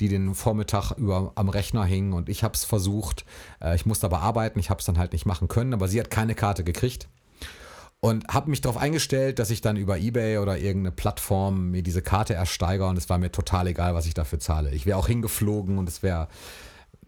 [0.00, 3.24] die den Vormittag über am Rechner hing und ich habe es versucht.
[3.60, 5.98] Äh, ich musste aber arbeiten, ich habe es dann halt nicht machen können, aber sie
[5.98, 7.08] hat keine Karte gekriegt
[8.00, 12.02] und habe mich darauf eingestellt, dass ich dann über eBay oder irgendeine Plattform mir diese
[12.02, 14.70] Karte ersteigere und es war mir total egal, was ich dafür zahle.
[14.72, 16.28] Ich wäre auch hingeflogen und es wäre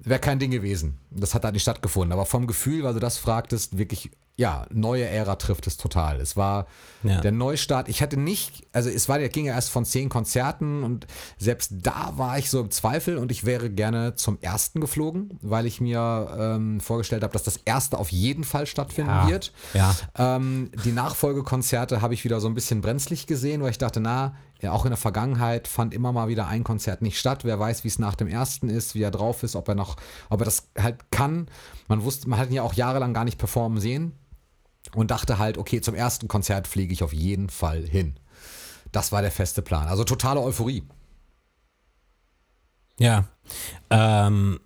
[0.09, 0.99] wäre kein Ding gewesen.
[1.11, 2.13] Das hat da nicht stattgefunden.
[2.13, 6.21] Aber vom Gefühl, weil du das fragtest, wirklich ja, neue Ära trifft es total.
[6.21, 6.69] Es war
[7.03, 7.21] ja.
[7.21, 7.89] der Neustart.
[7.89, 11.73] Ich hatte nicht, also es war, der ging ja erst von zehn Konzerten und selbst
[11.83, 15.81] da war ich so im Zweifel und ich wäre gerne zum ersten geflogen, weil ich
[15.81, 19.29] mir ähm, vorgestellt habe, dass das erste auf jeden Fall stattfinden ja.
[19.29, 19.53] wird.
[19.75, 19.97] Ja.
[20.17, 24.37] Ähm, die Nachfolgekonzerte habe ich wieder so ein bisschen brenzlig gesehen, weil ich dachte, na,
[24.61, 27.45] ja, auch in der Vergangenheit fand immer mal wieder ein Konzert nicht statt.
[27.45, 29.97] Wer weiß, wie es nach dem ersten ist, wie er drauf ist, ob er noch,
[30.31, 31.49] ob er das halt kann.
[31.89, 34.13] Man wusste, man hat ihn ja auch jahrelang gar nicht performen sehen
[34.95, 38.19] und dachte halt, okay, zum ersten Konzert fliege ich auf jeden Fall hin.
[38.93, 39.89] Das war der feste Plan.
[39.89, 40.85] Also totale Euphorie.
[42.99, 43.25] Ja.
[43.91, 44.61] Ähm,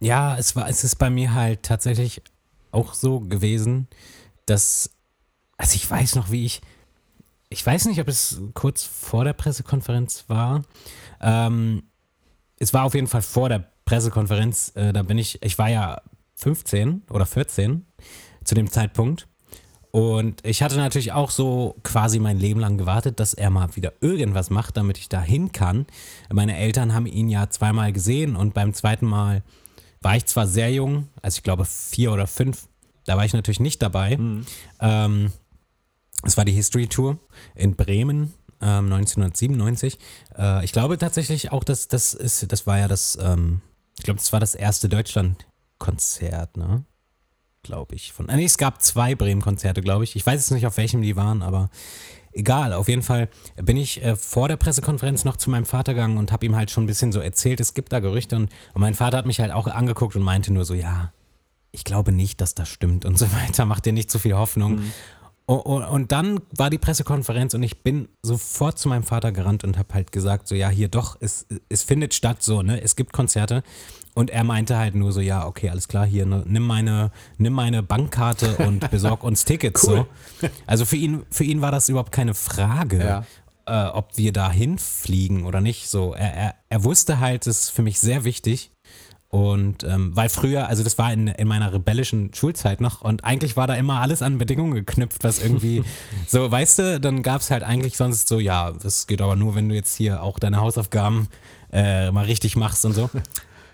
[0.00, 2.22] ja, es war, es ist bei mir halt tatsächlich
[2.70, 3.88] auch so gewesen,
[4.46, 4.90] dass,
[5.56, 6.60] also ich weiß noch, wie ich,
[7.48, 10.62] ich weiß nicht, ob es kurz vor der Pressekonferenz war.
[11.20, 11.84] Ähm,
[12.58, 14.72] es war auf jeden Fall vor der Pressekonferenz.
[14.74, 16.00] Äh, da bin ich, ich war ja
[16.36, 17.86] 15 oder 14
[18.48, 19.28] zu dem Zeitpunkt.
[19.90, 23.92] Und ich hatte natürlich auch so quasi mein Leben lang gewartet, dass er mal wieder
[24.00, 25.86] irgendwas macht, damit ich da hin kann.
[26.32, 29.42] Meine Eltern haben ihn ja zweimal gesehen und beim zweiten Mal
[30.00, 32.68] war ich zwar sehr jung, also ich glaube vier oder fünf,
[33.06, 34.16] da war ich natürlich nicht dabei.
[34.16, 34.46] Mhm.
[34.80, 35.32] Ähm,
[36.24, 37.18] es war die History Tour
[37.54, 38.34] in Bremen.
[38.60, 39.98] Ähm, 1997.
[40.36, 43.60] Äh, ich glaube tatsächlich auch, dass das ist, das war ja das, ähm,
[43.96, 46.84] ich glaube, das war das erste Deutschland-Konzert, ne?
[47.62, 48.12] Glaube ich.
[48.12, 50.16] Von, nee, es gab zwei Bremen-Konzerte, glaube ich.
[50.16, 51.70] Ich weiß jetzt nicht, auf welchem die waren, aber
[52.32, 52.72] egal.
[52.72, 56.32] Auf jeden Fall bin ich äh, vor der Pressekonferenz noch zu meinem Vater gegangen und
[56.32, 58.36] habe ihm halt schon ein bisschen so erzählt, es gibt da Gerüchte.
[58.36, 61.12] Und, und mein Vater hat mich halt auch angeguckt und meinte nur so, ja,
[61.70, 63.64] ich glaube nicht, dass das stimmt und so weiter.
[63.66, 64.76] Mach dir nicht zu viel Hoffnung.
[64.76, 64.92] Mhm.
[65.46, 69.94] Und dann war die Pressekonferenz und ich bin sofort zu meinem Vater gerannt und habe
[69.94, 72.82] halt gesagt, so ja, hier doch, es, es findet statt so, ne?
[72.82, 73.62] Es gibt Konzerte.
[74.18, 77.52] Und er meinte halt nur so, ja, okay, alles klar, hier, ne, nimm meine, nimm
[77.52, 79.86] meine Bankkarte und besorg uns Tickets.
[79.86, 80.06] cool.
[80.40, 80.48] so.
[80.66, 82.98] Also für ihn, für ihn war das überhaupt keine Frage.
[82.98, 83.24] Ja.
[83.66, 85.88] Äh, ob wir da hinfliegen oder nicht.
[85.88, 88.72] So, er, er, er wusste halt, es ist für mich sehr wichtig,
[89.30, 93.58] und ähm, weil früher, also das war in, in meiner rebellischen Schulzeit noch und eigentlich
[93.58, 95.84] war da immer alles an Bedingungen geknüpft, was irgendwie
[96.26, 99.54] so, weißt du, dann gab es halt eigentlich sonst so, ja, das geht aber nur,
[99.54, 101.28] wenn du jetzt hier auch deine Hausaufgaben
[101.70, 103.10] äh, mal richtig machst und so.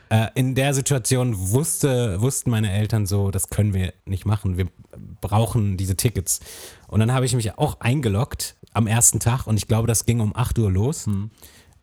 [0.08, 4.68] Äh, in der Situation wusste, wussten meine Eltern so, das können wir nicht machen, wir
[5.20, 6.40] brauchen diese Tickets.
[6.88, 10.20] Und dann habe ich mich auch eingeloggt am ersten Tag und ich glaube, das ging
[10.20, 11.06] um 8 Uhr los.
[11.06, 11.30] Hm.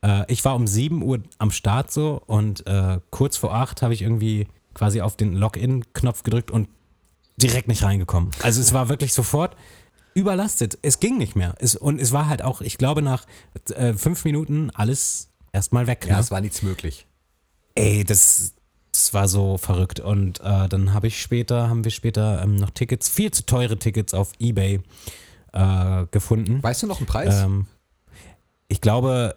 [0.02, 3.94] Äh, ich war um 7 Uhr am Start so und äh, kurz vor 8 habe
[3.94, 6.70] ich irgendwie quasi auf den Login-Knopf gedrückt und
[7.38, 8.32] direkt nicht reingekommen.
[8.42, 9.56] Also es war wirklich sofort
[10.14, 10.78] überlastet.
[10.82, 11.56] Es ging nicht mehr.
[11.60, 13.26] Es, und es war halt auch, ich glaube, nach
[13.70, 16.06] äh, fünf Minuten alles erstmal weg.
[16.08, 16.20] Ja, ne?
[16.20, 17.08] es war nichts möglich.
[17.76, 18.54] Ey, das,
[18.92, 20.00] das war so verrückt.
[20.00, 23.78] Und äh, dann habe ich später, haben wir später ähm, noch Tickets, viel zu teure
[23.78, 24.82] Tickets auf Ebay
[25.54, 26.62] äh, gefunden.
[26.62, 27.42] Weißt du noch einen Preis?
[27.42, 27.68] Ähm,
[28.68, 29.36] ich glaube,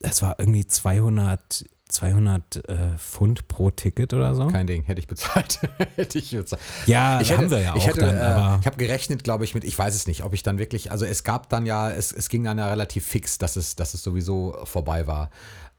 [0.00, 4.48] es war irgendwie 200, 200 äh, Pfund pro Ticket oder so.
[4.48, 5.60] Kein Ding, hätte ich bezahlt.
[5.96, 6.60] hätte ich bezahlt.
[6.86, 8.56] Ja, ich hätte, haben wir ja auch ich hätte, dann.
[8.56, 10.90] Äh, ich habe gerechnet, glaube ich, mit, ich weiß es nicht, ob ich dann wirklich,
[10.90, 13.94] also es gab dann ja, es, es ging dann ja relativ fix, dass es, dass
[13.94, 15.30] es sowieso vorbei war.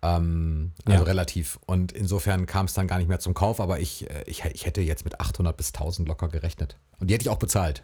[0.02, 1.06] Ähm, also ja.
[1.06, 1.60] relativ.
[1.66, 4.66] Und insofern kam es dann gar nicht mehr zum Kauf, aber ich, äh, ich, ich
[4.66, 6.78] hätte jetzt mit 800 bis 1000 locker gerechnet.
[7.00, 7.84] Und die hätte ich auch bezahlt.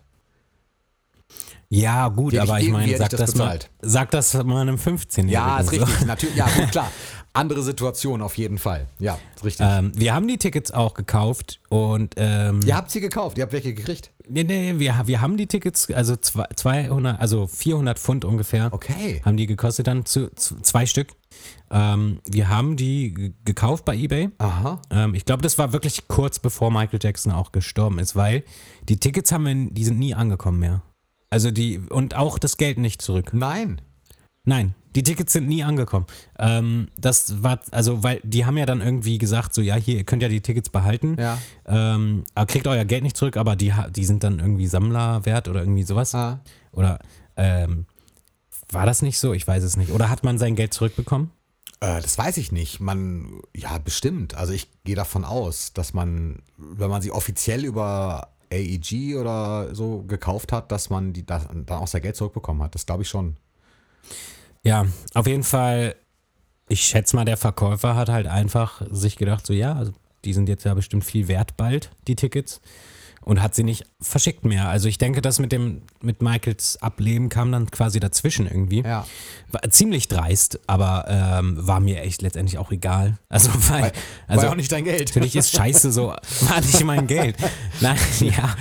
[1.69, 5.30] Ja, gut, aber ich meine, sag, das mal, sag das mal einem 15-Jährigen.
[5.30, 5.99] Ja, ist richtig.
[5.99, 6.06] So.
[6.06, 6.91] Natürlich, ja, gut, klar.
[7.35, 8.87] Andere Situation auf jeden Fall.
[8.99, 9.65] Ja, ist richtig.
[9.67, 12.13] Ähm, wir haben die Tickets auch gekauft und.
[12.17, 14.11] Ähm, ihr habt sie gekauft, ihr habt welche gekriegt?
[14.29, 18.71] Nee, nee, wir, wir haben die Tickets, also 200, also 400 Pfund ungefähr.
[18.71, 19.21] Okay.
[19.25, 21.07] Haben die gekostet dann zu, zu zwei Stück.
[21.71, 24.29] Ähm, wir haben die gekauft bei eBay.
[24.37, 24.79] Aha.
[24.91, 28.43] Ähm, ich glaube, das war wirklich kurz bevor Michael Jackson auch gestorben ist, weil
[28.87, 30.83] die Tickets haben wir, die sind nie angekommen mehr.
[31.29, 33.31] Also die, und auch das Geld nicht zurück.
[33.33, 33.81] Nein.
[34.45, 36.06] Nein, die Tickets sind nie angekommen.
[36.38, 40.03] Ähm, das war, also, weil die haben ja dann irgendwie gesagt, so, ja, hier, ihr
[40.03, 41.15] könnt ja die Tickets behalten.
[41.19, 41.38] Ja.
[41.65, 45.62] Ähm, aber kriegt euer Geld nicht zurück, aber die, die sind dann irgendwie Sammlerwert oder
[45.62, 46.13] irgendwie sowas.
[46.13, 46.41] Ah.
[46.71, 46.99] Oder
[47.38, 47.86] ähm,
[48.69, 49.34] war das nicht so?
[49.34, 49.91] Ich weiß es nicht.
[49.91, 51.32] Oder hat man sein Geld zurückbekommen?
[51.79, 52.79] Äh, das weiß ich nicht.
[52.79, 54.36] Man, ja, bestimmt.
[54.36, 60.03] Also ich gehe davon aus, dass man, wenn man sie offiziell über AEG oder so
[60.03, 62.75] gekauft hat, dass man die, das, dann auch sein Geld zurückbekommen hat.
[62.75, 63.38] Das glaube ich schon.
[64.63, 65.95] Ja, auf jeden Fall,
[66.69, 69.91] ich schätze mal, der Verkäufer hat halt einfach sich gedacht, so ja, also
[70.25, 72.61] die sind jetzt ja bestimmt viel wert bald, die Tickets.
[73.25, 74.67] und hat sie nicht verschickt mehr.
[74.67, 78.81] Also ich denke, das mit dem, mit Michaels Ableben kam dann quasi dazwischen irgendwie.
[78.81, 79.05] Ja.
[79.51, 83.17] War ziemlich dreist, aber ähm, war mir echt letztendlich auch egal.
[83.29, 83.91] Also, weil,
[84.27, 85.07] also war auch nicht dein Geld.
[85.07, 87.37] Natürlich ist scheiße so, war nicht mein Geld.
[87.81, 88.55] Nein, ja,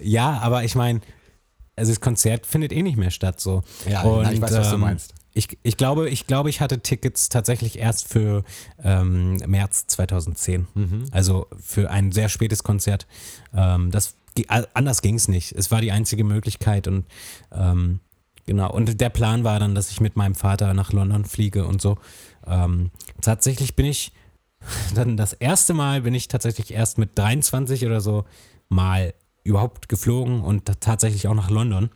[0.00, 1.00] ja, aber ich meine,
[1.80, 3.62] also das Konzert findet eh nicht mehr statt so.
[3.88, 5.14] Ja, nein, ich weiß, was du ähm, meinst.
[5.32, 8.44] Ich, ich, glaube, ich glaube, ich hatte Tickets tatsächlich erst für
[8.82, 10.66] ähm, März 2010.
[10.74, 11.04] Mhm.
[11.12, 13.06] Also für ein sehr spätes Konzert.
[13.54, 14.16] Ähm, das,
[14.74, 15.52] anders ging es nicht.
[15.52, 17.06] Es war die einzige Möglichkeit und
[17.52, 18.00] ähm,
[18.46, 18.72] genau.
[18.72, 21.96] Und der Plan war dann, dass ich mit meinem Vater nach London fliege und so.
[22.46, 22.90] Ähm,
[23.20, 24.12] tatsächlich bin ich
[24.94, 28.24] dann das erste Mal bin ich tatsächlich erst mit 23 oder so
[28.68, 31.90] mal überhaupt geflogen und tatsächlich auch nach London.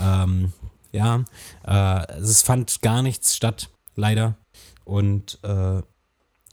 [0.00, 0.52] Ähm,
[0.92, 1.24] ja,
[1.66, 4.36] äh, es fand gar nichts statt, leider.
[4.84, 5.82] Und äh,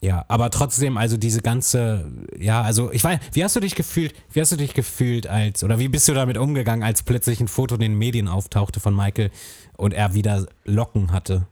[0.04, 4.14] ja, aber trotzdem, also diese ganze, ja, also ich weiß, wie hast du dich gefühlt,
[4.32, 7.48] wie hast du dich gefühlt als, oder wie bist du damit umgegangen, als plötzlich ein
[7.48, 9.30] Foto in den Medien auftauchte von Michael
[9.78, 11.46] und er wieder Locken hatte?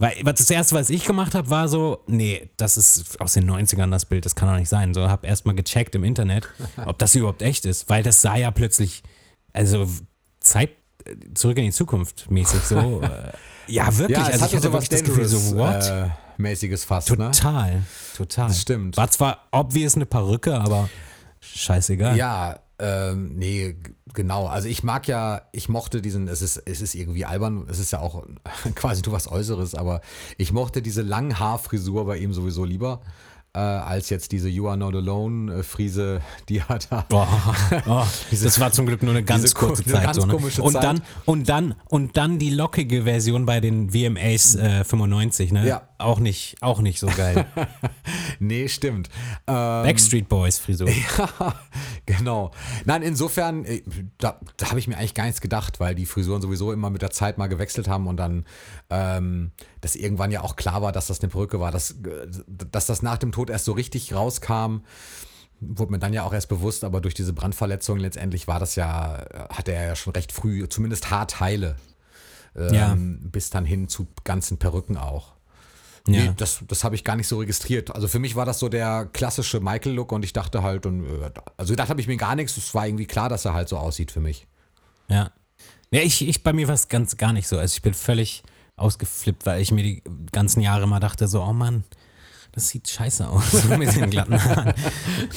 [0.00, 3.90] Weil das erste, was ich gemacht habe, war so, nee, das ist aus den 90ern
[3.90, 4.94] das Bild, das kann doch nicht sein.
[4.94, 6.48] So, habe erstmal gecheckt im Internet,
[6.86, 9.02] ob das überhaupt echt ist, weil das sah ja plötzlich,
[9.52, 9.86] also
[10.40, 10.70] Zeit
[11.34, 13.02] zurück in die Zukunft mäßig so.
[13.02, 13.32] äh,
[13.66, 14.16] ja, wirklich.
[14.18, 15.84] Ja, es also ich hatte wirklich das Gefühl so, what?
[15.84, 16.08] Äh,
[16.38, 17.30] mäßiges fast, ne?
[17.30, 17.82] total,
[18.16, 18.48] total.
[18.48, 18.96] Das stimmt.
[18.96, 20.88] War zwar obvious eine Perücke, aber
[21.40, 22.16] scheißegal.
[22.16, 23.76] Ja, ähm, nee,
[24.14, 24.46] genau.
[24.46, 27.92] Also ich mag ja, ich mochte diesen, es ist, es ist irgendwie albern, es ist
[27.92, 28.24] ja auch
[28.74, 30.00] quasi nur was Äußeres, aber
[30.38, 33.00] ich mochte diese langen Haarfrisur bei ihm sowieso lieber.
[33.52, 37.04] Äh, als jetzt diese You Are Not Alone äh, Frise, die er da.
[37.08, 37.28] Boah,
[37.86, 40.04] oh, das war zum Glück nur eine ganz diese kurze Zeit.
[40.04, 40.34] ganz so, ne?
[40.34, 40.84] komische und Zeit.
[40.84, 45.66] dann und dann und dann die lockige Version bei den VMAs äh, 95, ne?
[45.66, 45.89] Ja.
[46.00, 47.46] Auch nicht, auch nicht so geil.
[48.42, 49.08] Nee, stimmt.
[49.46, 50.88] Ähm, Backstreet Boys Frisur.
[51.18, 51.54] Ja,
[52.06, 52.52] genau.
[52.86, 53.82] Nein, insofern, äh,
[54.18, 57.02] da, da habe ich mir eigentlich gar nichts gedacht, weil die Frisuren sowieso immer mit
[57.02, 58.46] der Zeit mal gewechselt haben und dann,
[58.88, 62.28] ähm, dass irgendwann ja auch klar war, dass das eine Perücke war, dass, äh,
[62.70, 64.78] dass das nach dem Tod erst so richtig rauskam,
[65.60, 69.16] wurde mir dann ja auch erst bewusst, aber durch diese Brandverletzung letztendlich war das ja,
[69.18, 71.76] äh, hatte er ja schon recht früh, zumindest Haarteile,
[72.56, 72.96] ähm, Ja.
[72.96, 75.34] bis dann hin zu ganzen Perücken auch.
[76.10, 76.32] Nee, Ja.
[76.32, 77.94] das, das habe ich gar nicht so registriert.
[77.94, 81.30] Also für mich war das so der klassische Michael-Look und ich dachte halt, und, äh,
[81.56, 82.56] also gedacht habe ich mir gar nichts.
[82.56, 84.46] Es war irgendwie klar, dass er halt so aussieht für mich.
[85.08, 85.30] Ja.
[85.92, 87.58] Ja, ich, ich bei mir war es ganz gar nicht so.
[87.58, 88.42] Also ich bin völlig
[88.76, 91.84] ausgeflippt, weil ich mir die ganzen Jahre mal dachte, so, oh Mann,
[92.52, 94.72] das sieht scheiße aus mit den glatten Haaren.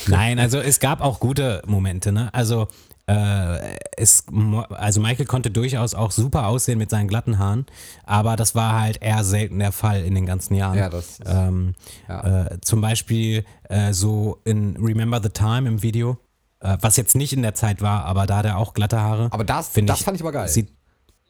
[0.07, 2.33] Nein, also es gab auch gute Momente, ne?
[2.33, 2.67] Also
[3.07, 4.23] äh, es,
[4.69, 7.65] also Michael konnte durchaus auch super aussehen mit seinen glatten Haaren,
[8.05, 10.77] aber das war halt eher selten der Fall in den ganzen Jahren.
[10.77, 11.75] Ja, das ist- ähm,
[12.07, 16.17] äh, zum Beispiel äh, so in Remember the Time im Video,
[16.61, 19.27] äh, was jetzt nicht in der Zeit war, aber da hat er auch glatte Haare.
[19.31, 20.47] Aber das, das fand ich aber geil.
[20.47, 20.69] Sieht,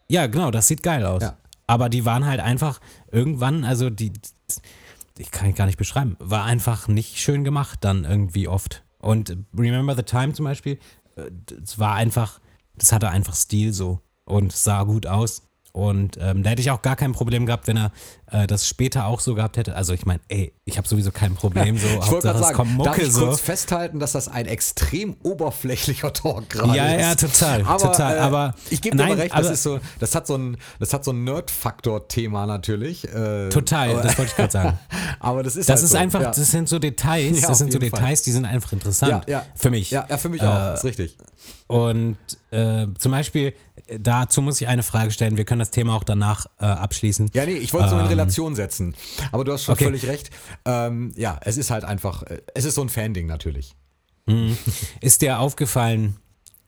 [0.07, 1.23] ja, genau, das sieht geil aus.
[1.23, 1.37] Ja.
[1.65, 2.79] Aber die waren halt einfach
[3.11, 4.11] irgendwann, also die,
[5.17, 8.83] ich kann ich gar nicht beschreiben, war einfach nicht schön gemacht dann irgendwie oft.
[8.99, 10.77] Und Remember the Time zum Beispiel,
[11.15, 12.39] äh, das war einfach,
[12.75, 15.43] das hatte einfach Stil so und sah gut aus.
[15.75, 17.91] Und ähm, da hätte ich auch gar kein Problem gehabt, wenn er
[18.31, 19.75] äh, das später auch so gehabt hätte.
[19.75, 21.87] Also ich meine, ey, ich habe sowieso kein Problem so.
[21.87, 23.25] ich wollte gerade sagen, kommt darf Mucke ich so.
[23.25, 27.01] kurz festhalten, dass das ein extrem oberflächlicher Talk gerade Ja, ist.
[27.01, 30.13] ja, total, aber, total, Äh, aber- ich gebe dir aber recht, das ist so, das
[30.13, 33.05] hat so ein, das hat so ein Nerd-Faktor-Thema natürlich.
[33.11, 34.79] Äh, Total, aber, das wollte ich gerade sagen.
[35.19, 36.27] aber das ist Das halt ist so, einfach, ja.
[36.31, 37.99] das sind so Details, Ja, das sind so jeden Fall.
[37.99, 39.11] Details, die sind einfach interessant.
[39.11, 39.45] ja, ja.
[39.55, 39.89] Für mich.
[39.89, 41.17] Ja, ja, für mich auch, ist richtig.
[41.67, 42.17] Und
[42.51, 45.37] äh, zum Beispiel, äh, dazu muss ich eine Frage stellen.
[45.37, 47.31] Wir können das Thema auch danach äh, abschließen.
[47.33, 48.95] Ja, nee, ich wollte es nur in Ähm, Relation setzen.
[49.31, 49.85] Aber du hast schon okay.
[49.85, 50.29] völlig recht.
[50.65, 53.75] Ähm, ja, es ist halt einfach, äh, es ist so ein Fan-Ding natürlich.
[55.01, 56.15] Ist dir aufgefallen,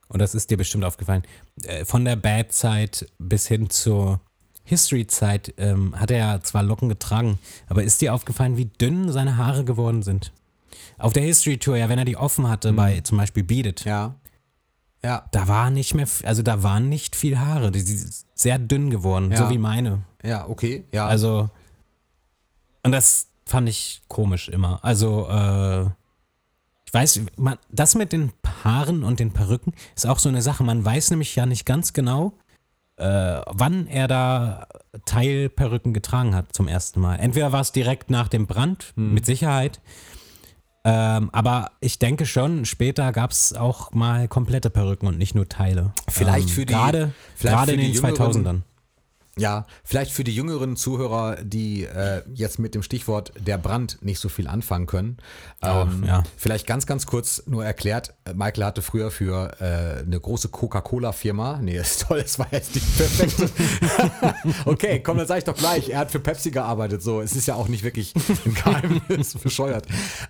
[0.09, 1.23] und das ist dir bestimmt aufgefallen,
[1.63, 4.19] äh, von der Bad-Zeit bis hin zur
[4.65, 9.37] History-Zeit ähm, hat er ja zwar Locken getragen, aber ist dir aufgefallen, wie dünn seine
[9.37, 10.33] Haare geworden sind?
[10.97, 13.89] Auf der History-Tour, ja, wenn er die offen hatte, bei zum Beispiel Beat It, Mhm.
[13.89, 14.15] Ja.
[15.05, 18.89] Ja, da war nicht mehr, also da waren nicht viel Haare, die sind sehr dünn
[18.89, 19.37] geworden, Ja.
[19.37, 20.01] so wie meine.
[20.23, 20.85] ja, okay.
[20.91, 21.49] Ja, Also,
[22.83, 24.83] und das fand ich komisch immer.
[24.83, 25.83] Also, äh,
[26.87, 28.31] ich weiß, man, das mit den
[28.63, 30.63] Haaren und den Perücken ist auch so eine Sache.
[30.63, 32.33] Man weiß nämlich ja nicht ganz genau,
[32.97, 34.67] äh, wann er da
[35.05, 37.17] Teilperücken getragen hat zum ersten Mal.
[37.17, 39.13] Entweder war es direkt nach dem Brand, Hm.
[39.13, 39.81] mit Sicherheit.
[40.87, 45.49] Ähm, aber ich denke schon, später gab es auch mal komplette Perücken und nicht nur
[45.49, 45.93] Teile.
[46.07, 48.61] Vielleicht ähm, für die- Gerade vielleicht gerade in den Jüngeren- 2000ern.
[49.37, 54.19] Ja, vielleicht für die jüngeren Zuhörer, die äh, jetzt mit dem Stichwort der Brand nicht
[54.19, 55.17] so viel anfangen können.
[55.61, 56.23] Ähm, Oh, ja.
[56.37, 61.77] Vielleicht ganz, ganz kurz nur erklärt, Michael hatte früher für äh, eine große Coca-Cola-Firma, nee,
[61.77, 63.51] ist toll, das war jetzt nicht perfekt.
[64.65, 67.45] okay, komm, dann sag ich doch gleich, er hat für Pepsi gearbeitet, so, es ist
[67.45, 68.13] ja auch nicht wirklich
[68.45, 69.85] ein Geheimnis, bescheuert.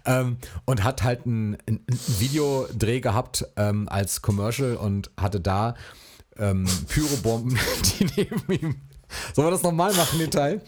[0.06, 5.76] Ähm, und hat halt einen ein, ein Videodreh gehabt ähm, als Commercial und hatte da
[6.38, 7.58] ähm, Pyrobomben,
[8.00, 8.76] die neben ihm.
[9.34, 10.62] Sollen wir das nochmal machen, den Teil?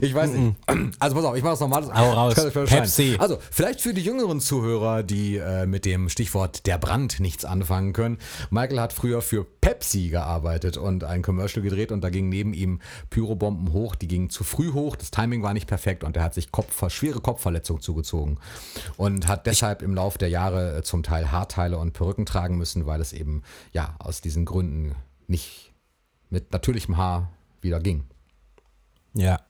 [0.00, 0.56] Ich weiß nicht.
[0.98, 1.94] Also pass auf, ich mache das nochmal.
[1.94, 2.34] Hau raus.
[2.34, 3.16] Pepsi.
[3.18, 7.92] Also, vielleicht für die jüngeren Zuhörer, die äh, mit dem Stichwort der Brand nichts anfangen
[7.92, 8.18] können.
[8.50, 12.80] Michael hat früher für Pepsi gearbeitet und ein Commercial gedreht und da gingen neben ihm
[13.10, 13.94] Pyrobomben hoch.
[13.94, 16.82] Die gingen zu früh hoch, das Timing war nicht perfekt und er hat sich Kopf,
[16.90, 18.38] schwere Kopfverletzungen zugezogen
[18.96, 22.86] und hat deshalb im Laufe der Jahre äh, zum Teil Haarteile und Perücken tragen müssen,
[22.86, 24.94] weil es eben ja aus diesen Gründen
[25.26, 25.72] nicht
[26.28, 27.30] mit natürlichem Haar
[27.62, 28.04] wieder ging.
[29.14, 29.40] Ja.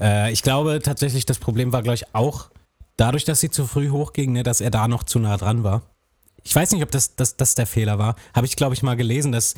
[0.00, 2.50] Äh, ich glaube tatsächlich, das Problem war, glaube ich, auch
[2.96, 5.82] dadurch, dass sie zu früh hochging, ne, dass er da noch zu nah dran war.
[6.42, 8.16] Ich weiß nicht, ob das, das, das der Fehler war.
[8.34, 9.54] Habe ich, glaube ich, mal gelesen, dass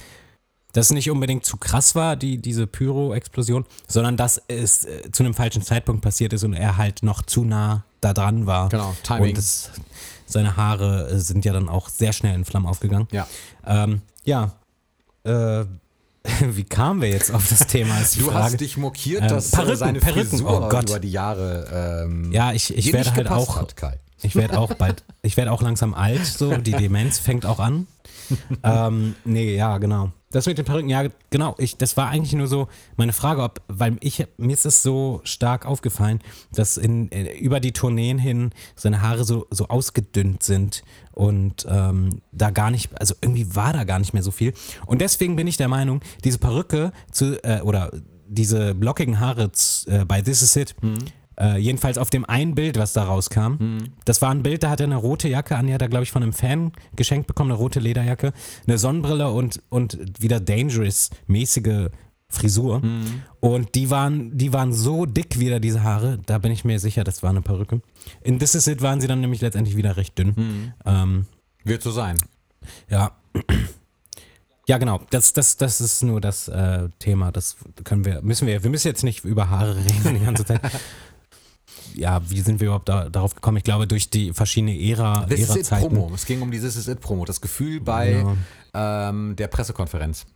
[0.72, 5.34] das nicht unbedingt zu krass war, die, diese Pyro-Explosion, sondern dass es äh, zu einem
[5.34, 8.68] falschen Zeitpunkt passiert ist und er halt noch zu nah da dran war.
[8.70, 9.30] Genau, Timing.
[9.30, 9.70] Und es,
[10.26, 13.06] seine Haare äh, sind ja dann auch sehr schnell in Flammen aufgegangen.
[13.12, 13.26] Ja.
[13.66, 14.52] Ähm, ja.
[15.24, 15.64] Äh,
[16.40, 17.98] wie kamen wir jetzt auf das Thema?
[17.98, 18.44] Du Frage.
[18.44, 20.88] hast dich mokiert, Ähm, dass Perücken, äh, seine Perücken, Frisur oh Gott.
[20.88, 23.74] über die Jahre ähm, Ja, ich, ich werde halt auch, hat,
[24.22, 27.86] ich werde auch bald, ich werde auch langsam alt, so, die Demenz fängt auch an.
[28.62, 30.12] ähm, nee, ja, genau.
[30.32, 31.54] Das mit den Perücken, ja, genau.
[31.58, 35.20] Ich, das war eigentlich nur so meine Frage, ob, weil ich, mir ist es so
[35.24, 36.20] stark aufgefallen,
[36.52, 42.22] dass in, äh, über die Tourneen hin seine Haare so, so ausgedünnt sind und ähm,
[42.32, 44.54] da gar nicht, also irgendwie war da gar nicht mehr so viel.
[44.86, 47.92] Und deswegen bin ich der Meinung, diese Perücke zu, äh, oder
[48.26, 49.50] diese lockigen Haare
[49.86, 50.74] äh, bei This Is It,
[51.38, 53.78] äh, jedenfalls auf dem einen Bild, was da rauskam.
[54.04, 56.04] Das war ein Bild, da hat er eine rote Jacke an, die hat er, glaube
[56.04, 58.32] ich, von einem Fan geschenkt bekommen, eine rote Lederjacke,
[58.66, 61.88] eine Sonnenbrille und, und wieder Dangerous-mäßige
[62.28, 62.80] Frisur.
[63.40, 67.04] Und die waren, die waren so dick wieder, diese Haare, da bin ich mir sicher,
[67.04, 67.82] das war eine Perücke.
[68.22, 70.72] In This Is It waren sie dann nämlich letztendlich wieder recht dünn.
[70.86, 71.26] Ähm,
[71.64, 72.16] Wird so sein.
[72.88, 73.12] ja.
[74.68, 75.00] Ja, genau.
[75.10, 77.32] Das, das, das ist nur das äh, Thema.
[77.32, 80.60] Das können wir, müssen wir, wir müssen jetzt nicht über Haare reden die ganze Zeit.
[81.94, 83.56] Ja, wie sind wir überhaupt da, darauf gekommen?
[83.58, 85.96] Ich glaube, durch die verschiedene Ära, This is it Ära-Zeiten.
[85.96, 86.14] Promo.
[86.14, 87.24] Es ging um die This is it Promo.
[87.24, 88.24] Das Gefühl bei
[88.74, 90.26] ähm, der Pressekonferenz.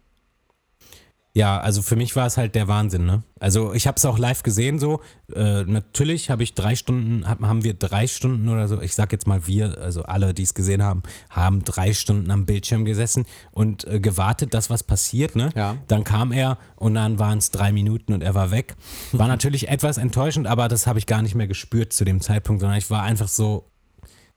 [1.37, 3.23] Ja, also für mich war es halt der Wahnsinn, ne?
[3.39, 5.03] Also ich habe es auch live gesehen so.
[5.35, 9.13] Äh, natürlich habe ich drei Stunden, hab, haben wir drei Stunden oder so, ich sag
[9.13, 13.27] jetzt mal wir, also alle, die es gesehen haben, haben drei Stunden am Bildschirm gesessen
[13.51, 15.51] und äh, gewartet, dass was passiert, ne?
[15.55, 15.77] Ja.
[15.89, 18.75] Dann kam er und dann waren es drei Minuten und er war weg.
[19.13, 22.63] War natürlich etwas enttäuschend, aber das habe ich gar nicht mehr gespürt zu dem Zeitpunkt,
[22.63, 23.71] sondern ich war einfach so,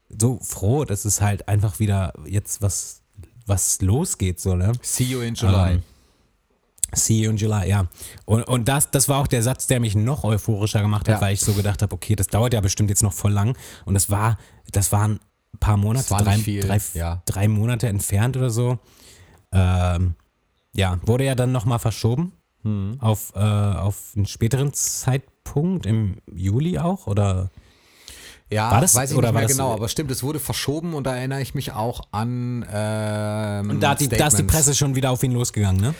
[0.10, 3.04] so froh, dass es halt einfach wieder jetzt was,
[3.46, 4.74] was losgeht, so, ne?
[4.82, 5.76] See you in July.
[5.76, 5.84] Ähm,
[6.94, 7.88] See you in July, ja.
[8.26, 11.22] Und, und das, das war auch der Satz, der mich noch euphorischer gemacht hat, Ja.
[11.22, 13.56] weil ich so gedacht habe, okay, das dauert ja bestimmt jetzt noch voll lang.
[13.86, 14.38] Und das war,
[14.72, 15.20] das waren
[15.54, 17.22] ein paar Monate, drei, drei, ja.
[17.26, 18.80] drei Monate entfernt oder so.
[19.52, 20.16] Ähm,
[20.76, 22.98] ja, wurde ja dann nochmal verschoben Mhm.
[23.00, 27.50] auf, äh, auf einen späteren Zeitpunkt, im Juli auch, oder?
[28.52, 31.06] Ja, War das- weiß ich oder nicht mehr genau, aber stimmt, es wurde verschoben und
[31.06, 34.44] da erinnere ich mich auch an ähm, Und da, hat die, da ist die.
[34.44, 35.94] Presse schon wieder auf ihn losgegangen, ne?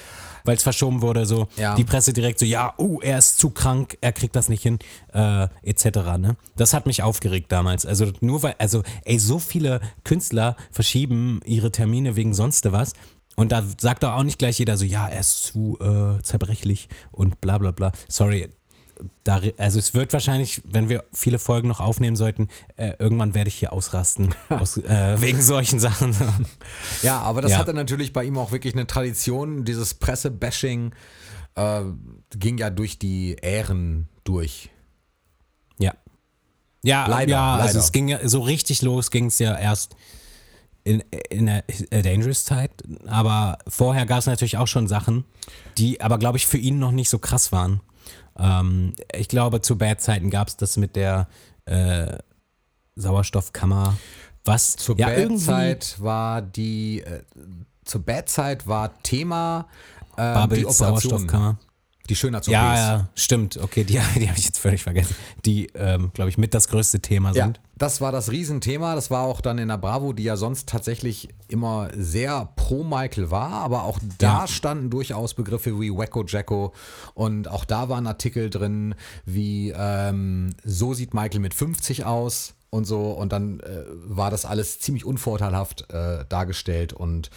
[0.50, 1.76] Weil es verschoben wurde, so Ja.
[1.76, 4.80] die Presse direkt so, ja, uh, er ist zu krank, er kriegt das nicht hin,
[5.14, 6.18] äh, etc.
[6.18, 6.38] Ne?
[6.56, 7.86] Das hat mich aufgeregt damals.
[7.86, 12.94] Also nur weil, also ey, so viele Künstler verschieben ihre Termine wegen sonst was.
[13.36, 16.90] Und da sagt doch auch nicht gleich jeder so, ja, er ist zu äh, zerbrechlich
[17.12, 17.92] und bla bla bla.
[18.08, 18.50] Sorry.
[19.24, 23.48] Da, also es wird wahrscheinlich, wenn wir viele Folgen noch aufnehmen sollten, äh, irgendwann werde
[23.48, 26.16] ich hier ausrasten aus, äh, wegen solchen Sachen.
[27.02, 27.58] Ja, aber das Ja.
[27.60, 29.64] hatte natürlich bei ihm auch wirklich eine Tradition.
[29.64, 30.94] Dieses Presse-Bashing
[31.56, 31.82] äh,
[32.32, 34.70] ging ja durch die Ähren durch.
[35.78, 35.94] Ja.
[36.84, 37.80] Ja, Leider, ja also leider.
[37.80, 39.96] es ging ja so richtig los, ging es ja erst
[40.84, 42.72] in, in der A Dangerous Zeit.
[43.08, 45.24] Aber vorher gab es natürlich auch schon Sachen,
[45.78, 47.82] die aber, glaube ich, für ihn noch nicht so krass waren.
[48.38, 51.28] Ähm, ich glaube, zu Bad-Zeiten gab es das mit der
[51.66, 52.18] äh,
[52.96, 53.98] Sauerstoffkammer.
[54.46, 57.24] Was Zur ja, Bad-Zeit war die, äh,
[57.86, 59.68] zur Bad-Zeit war Thema
[60.18, 60.66] äh, die.
[60.68, 61.58] Sauerstoffkammer.
[62.10, 62.52] Die Schönheits-OPs.
[62.52, 63.58] Ja, ja, stimmt.
[63.58, 65.16] Okay, die, die habe ich jetzt völlig vergessen.
[65.46, 67.60] Die, ähm, glaube ich, mit das größte Thema Ja, sind.
[67.80, 68.94] Das war das Riesenthema.
[68.94, 73.32] Das war auch dann in der Bravo, die ja sonst tatsächlich immer sehr pro Michael
[73.32, 74.48] war, aber auch da Ja.
[74.48, 76.74] standen durchaus Begriffe wie Wacko Jacko
[77.16, 78.94] und auch da waren Artikel drin
[79.26, 84.46] wie ähm, so sieht Michael mit 50 aus und so und dann äh, war das
[84.46, 87.32] alles ziemlich unvorteilhaft äh, dargestellt und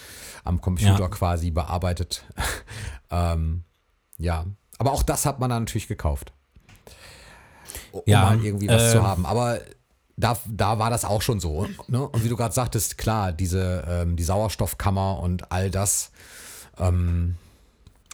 [0.45, 1.09] am Computer Ja.
[1.09, 2.25] quasi bearbeitet.
[3.11, 3.65] ähm,
[4.19, 4.45] ja,
[4.79, 6.33] aber auch das hat man dann natürlich gekauft
[7.93, 9.25] um Ja, halt irgendwie was äh, zu haben.
[9.27, 9.61] Aber
[10.17, 11.67] da, da war das auch schon so.
[11.89, 12.07] Ne?
[12.07, 16.11] Und wie du gerade sagtest, klar, diese ähm, die Sauerstoffkammer und all das
[16.79, 17.37] ähm,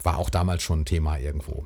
[0.03, 1.65] war auch damals schon ein Thema irgendwo.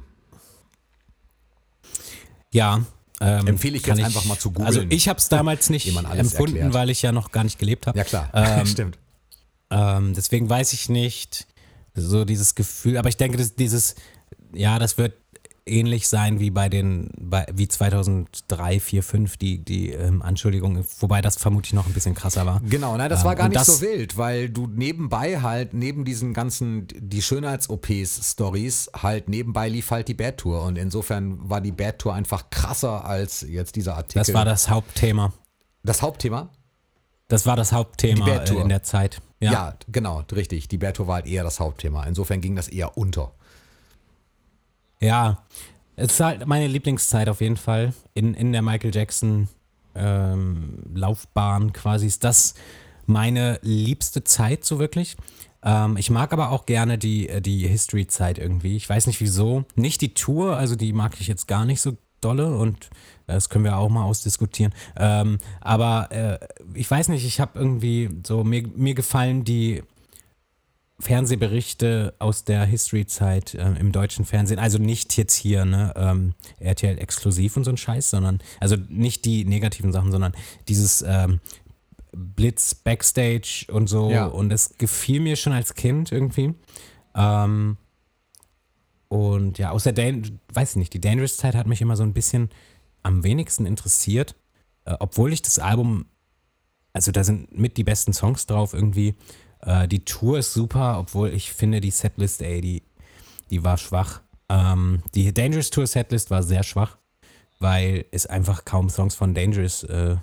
[2.52, 2.82] Ja.
[3.20, 4.66] Ähm, Empfehle ich jetzt einfach mal zu googeln.
[4.66, 6.74] Also ich habe es damals nicht empfunden, erklärt.
[6.74, 7.96] weil ich ja noch gar nicht gelebt habe.
[7.98, 8.98] Ja klar, Ähm, stimmt.
[9.70, 11.46] Ähm, deswegen weiß ich nicht
[11.94, 13.94] so dieses Gefühl, aber ich denke, dass dieses,
[14.52, 15.14] ja, das wird
[15.64, 21.20] ähnlich sein wie bei den, bei, wie 2003, 4, 5, die, die ähm, Anschuldigung, wobei
[21.22, 22.60] das vermutlich noch ein bisschen krasser war.
[22.68, 25.72] Genau, nein, das war ähm, gar und nicht das- so wild, weil du nebenbei halt,
[25.74, 30.62] neben diesen ganzen, die Schönheits-OPs-Stories, halt nebenbei lief halt die Bad Tour.
[30.64, 34.18] Und insofern war die Bad Tour einfach krasser als jetzt dieser Artikel.
[34.20, 35.32] Das war das Hauptthema.
[35.82, 36.50] das Hauptthema?
[37.28, 39.20] Das war das Hauptthema äh, in der Zeit.
[39.40, 39.52] Ja.
[39.52, 39.74] Ja.
[39.88, 40.68] genau, richtig.
[40.68, 42.04] Die Bad Tour war halt eher das Hauptthema.
[42.04, 43.32] Insofern ging das eher unter.
[45.02, 45.42] Ja,
[45.96, 47.92] es ist halt meine Lieblingszeit auf jeden Fall.
[48.14, 49.48] In, in der Michael Jackson
[49.94, 52.54] ähm, Laufbahn quasi ist das
[53.06, 55.16] meine liebste Zeit so wirklich.
[55.64, 58.76] Ähm, ich mag aber auch gerne die, äh, die History-Zeit irgendwie.
[58.76, 59.64] Ich weiß nicht wieso.
[59.74, 62.88] Nicht die Tour, also die mag ich jetzt gar nicht so dolle und
[63.26, 64.72] das können wir auch mal ausdiskutieren.
[64.96, 66.38] Ähm, aber äh,
[66.74, 69.82] ich weiß nicht, ich habe irgendwie so, mir, mir gefallen die
[71.00, 76.98] Fernsehberichte aus der History-Zeit äh, im deutschen Fernsehen, also nicht jetzt hier, ne, ähm, RTL
[76.98, 80.32] exklusiv und so ein Scheiß, sondern, also nicht die negativen Sachen, sondern
[80.68, 81.40] dieses ähm,
[82.12, 84.26] Blitz Backstage und so Ja.
[84.26, 86.54] und das gefiel mir schon als Kind irgendwie.
[87.16, 87.78] Ähm,
[89.08, 92.14] und ja, aus der, Dan weiß ich nicht, die Dangerous-Zeit hat mich immer so ein
[92.14, 92.48] bisschen
[93.02, 94.36] am wenigsten interessiert,
[94.84, 96.06] äh, obwohl ich das Album,
[96.92, 99.14] also da sind mit die besten Songs drauf irgendwie.
[99.64, 102.82] Äh, die Tour ist super, obwohl ich finde, die Setlist, ey, die,
[103.50, 104.20] die war schwach.
[104.48, 106.98] Ähm, die Dangerous Tour Setlist war sehr schwach,
[107.60, 110.16] weil es einfach kaum Songs von Dangerous äh,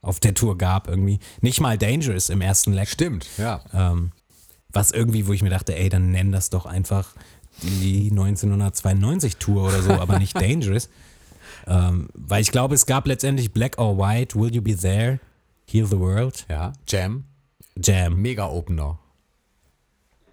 [0.00, 1.18] auf der Tour gab irgendwie.
[1.40, 2.88] Nicht mal Dangerous im ersten Leg.
[2.88, 3.60] Stimmt, ja.
[3.72, 4.12] Ähm,
[4.72, 7.14] was irgendwie, wo ich mir dachte, ey, dann nenn das doch einfach
[7.62, 10.88] die 1992 Tour oder so, aber nicht Dangerous.
[11.66, 15.20] Ähm, weil ich glaube, es gab letztendlich Black or White, Will You Be There,
[15.70, 16.72] Heal the World, Ja.
[16.88, 17.24] Jam,
[17.82, 18.20] Jam.
[18.20, 18.98] mega Opener.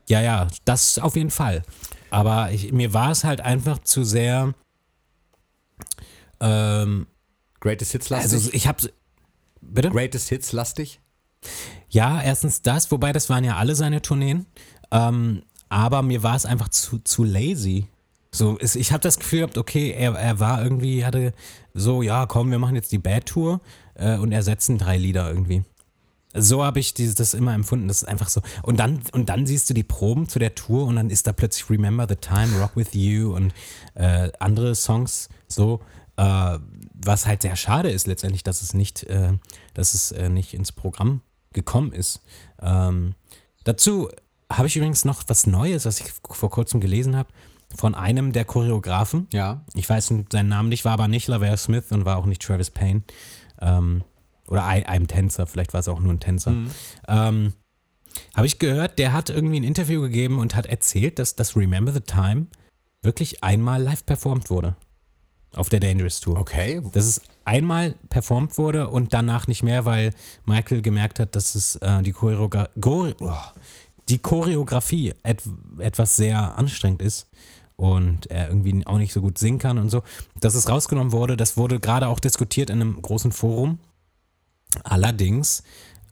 [0.07, 1.63] Ja, ja, das auf jeden Fall.
[2.09, 4.53] Aber ich, mir war es halt einfach zu sehr.
[6.39, 7.07] Ähm,
[7.59, 8.33] Greatest Hits lastig.
[8.33, 8.91] also ich habe
[9.61, 9.89] bitte.
[9.89, 10.99] Greatest Hits lastig.
[11.89, 14.45] Ja, erstens das, wobei das waren ja alle seine Tourneen.
[14.91, 17.87] Ähm, aber mir war es einfach zu, zu lazy.
[18.31, 21.33] So, es, ich habe das Gefühl gehabt, okay, er, er war irgendwie, hatte
[21.73, 23.61] so, ja, komm, wir machen jetzt die Bad Tour
[23.95, 25.63] äh, und ersetzen drei Lieder irgendwie.
[26.33, 27.87] So habe ich dieses, das immer empfunden.
[27.87, 28.41] Das ist einfach so.
[28.63, 31.33] Und dann, und dann siehst du die Proben zu der Tour und dann ist da
[31.33, 33.53] plötzlich Remember the Time, Rock with You und
[33.95, 35.81] äh, andere Songs so.
[36.17, 36.59] Äh,
[36.93, 39.33] was halt sehr schade ist letztendlich, dass es nicht, äh,
[39.73, 41.21] dass es äh, nicht ins Programm
[41.53, 42.21] gekommen ist.
[42.61, 43.15] Ähm,
[43.63, 44.09] dazu
[44.51, 47.29] habe ich übrigens noch was Neues, was ich vor kurzem gelesen habe,
[47.75, 49.27] von einem der Choreografen.
[49.31, 49.63] Ja.
[49.73, 52.69] Ich weiß seinen Namen nicht, war aber nicht Laverne Smith und war auch nicht Travis
[52.69, 53.03] Payne.
[53.59, 54.03] Ähm,
[54.47, 56.53] oder ein, einem Tänzer, vielleicht war es auch nur ein Tänzer.
[57.07, 57.53] Ähm,
[58.35, 61.91] Habe ich gehört, der hat irgendwie ein Interview gegeben und hat erzählt, dass das Remember
[61.93, 62.47] the Time
[63.01, 64.75] wirklich einmal live performt wurde.
[65.53, 66.39] Auf der Dangerous Tour.
[66.39, 66.81] Okay.
[66.93, 70.13] Dass es einmal performt wurde und danach nicht mehr, weil
[70.45, 73.59] Michael gemerkt hat, dass es äh, die, Choreogra Chore- oh,
[74.07, 75.41] die Choreografie et
[75.79, 77.29] etwas sehr anstrengend ist
[77.75, 80.03] und er irgendwie auch nicht so gut singen kann und so.
[80.39, 83.79] Dass es rausgenommen wurde, das wurde gerade auch diskutiert in einem großen Forum.
[84.83, 85.63] Allerdings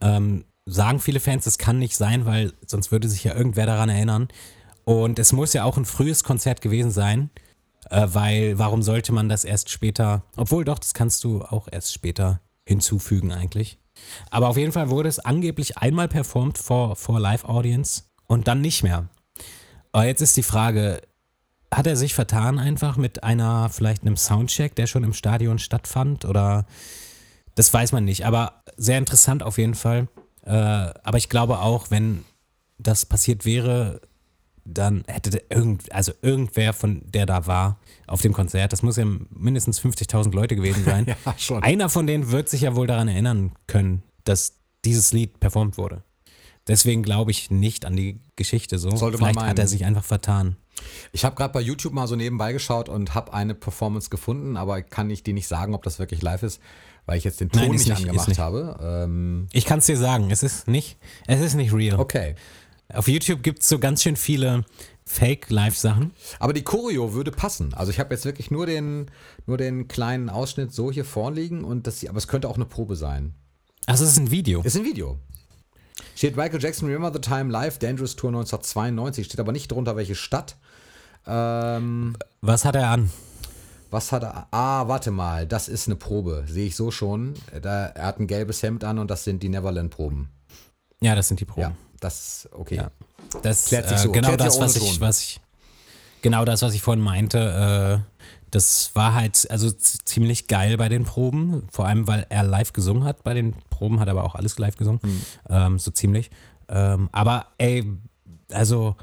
[0.01, 3.89] ähm, sagen viele Fans, das kann nicht sein, weil sonst würde sich ja irgendwer daran
[3.89, 4.27] erinnern.
[4.85, 7.29] Und es muss ja auch ein frühes Konzert gewesen sein,
[7.89, 11.93] äh, weil warum sollte man das erst später, obwohl doch, das kannst du auch erst
[11.93, 13.77] später hinzufügen eigentlich.
[14.29, 18.83] Aber auf jeden Fall wurde es angeblich einmal performt vor, vor Live-Audience und dann nicht
[18.83, 19.09] mehr.
[19.91, 21.01] Aber jetzt ist die Frage,
[21.73, 26.25] hat er sich vertan einfach mit einer, vielleicht einem Soundcheck, der schon im Stadion stattfand
[26.25, 26.65] oder
[27.55, 30.07] das weiß man nicht, aber sehr interessant auf jeden Fall.
[30.43, 32.25] Äh, aber ich glaube auch, wenn
[32.77, 34.01] das passiert wäre,
[34.65, 39.05] dann hätte irgend, also irgendwer von der da war auf dem Konzert, das muss ja
[39.29, 41.05] mindestens 50.000 Leute gewesen sein.
[41.15, 41.59] Ja.
[41.59, 46.03] Einer von denen wird sich ja wohl daran erinnern können, dass dieses Lied performt wurde.
[46.69, 48.95] Deswegen glaube ich nicht an die Geschichte so.
[48.95, 49.67] Sollte man Vielleicht hat er meinen.
[49.67, 50.55] sich einfach vertan.
[51.11, 54.81] Ich habe gerade bei YouTube mal so nebenbei geschaut und habe eine Performance gefunden, aber
[54.81, 56.61] kann ich dir nicht sagen, ob das wirklich live ist,
[57.05, 58.39] weil ich jetzt den Ton Nein, nicht, nicht, angemacht nicht.
[58.39, 58.79] habe.
[58.81, 60.97] Ähm, Ich kann es dir sagen, es ist nicht,
[61.27, 61.99] es ist nicht real.
[61.99, 62.35] okay.
[62.91, 64.63] Auf YouTube gibt es so ganz schön viele
[65.05, 66.11] Fake-Live-Sachen.
[66.39, 67.73] Aber die Choreo würde passen.
[67.75, 69.11] Also ich habe jetzt wirklich nur den,
[69.45, 72.95] nur den kleinen Ausschnitt so hier vorliegen und das, aber es könnte auch eine Probe
[72.95, 73.33] sein.
[73.85, 74.61] Also es ist ein Video.
[74.63, 75.17] Ist ein Video.
[76.19, 79.25] Steht Michael Jackson Remember the Time Live Dangerous Tour 1992.
[79.25, 80.57] Steht aber nicht drunter, welche Stadt.
[81.25, 83.09] Ähm, Was hat er an?
[83.89, 84.47] was hat er?
[84.51, 85.47] Ah, warte mal.
[85.47, 86.43] Das ist eine Probe.
[86.45, 87.35] Sehe ich so schon.
[87.61, 90.27] Da, er hat ein gelbes Hemd an und das sind die Neverland-Proben.
[90.99, 91.61] Ja, das sind die Proben.
[91.61, 92.75] Ja, das okay.
[92.75, 92.91] Ja.
[93.41, 94.11] Das Klärt sich äh, so.
[94.11, 94.99] genau Klärt das, was ich, Ton.
[94.99, 95.39] was ich,
[96.21, 98.03] genau das, was ich vorhin meinte.
[98.03, 98.19] Äh,
[98.51, 103.05] das war halt also ziemlich geil bei den Proben, vor allem weil er live gesungen
[103.05, 103.23] hat.
[103.23, 105.21] Bei den Proben hat er aber auch alles live gesungen, Hm.
[105.49, 106.29] ähm, so ziemlich.
[106.67, 107.85] Ähm, aber ey,
[108.51, 108.95] also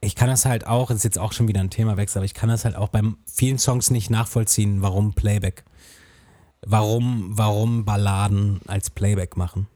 [0.00, 2.48] ich kann das halt auch, ist jetzt auch schon wieder ein Themawechsel, aber ich kann
[2.48, 5.64] das halt auch bei vielen Songs nicht nachvollziehen, warum Playback.
[6.64, 9.66] Warum, warum Balladen als Playback machen.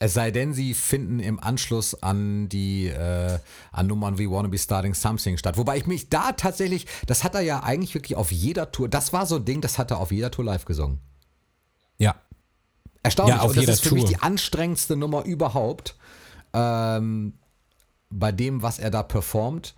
[0.00, 3.38] Es sei denn, sie finden im Anschluss an die äh,
[3.72, 5.56] an Nummern wie Wanna Be Starting Something statt.
[5.58, 9.12] Wobei ich mich da tatsächlich, das hat er ja eigentlich wirklich auf jeder Tour, das
[9.12, 11.00] war so ein Ding, das hat er auf jeder Tour live gesungen.
[13.08, 13.36] Erstaunlich.
[13.36, 14.10] Ja, auf Und das ist für mich Tour.
[14.10, 15.96] die anstrengendste Nummer überhaupt.
[16.52, 17.34] Ähm,
[18.10, 19.74] bei dem, was er da performt,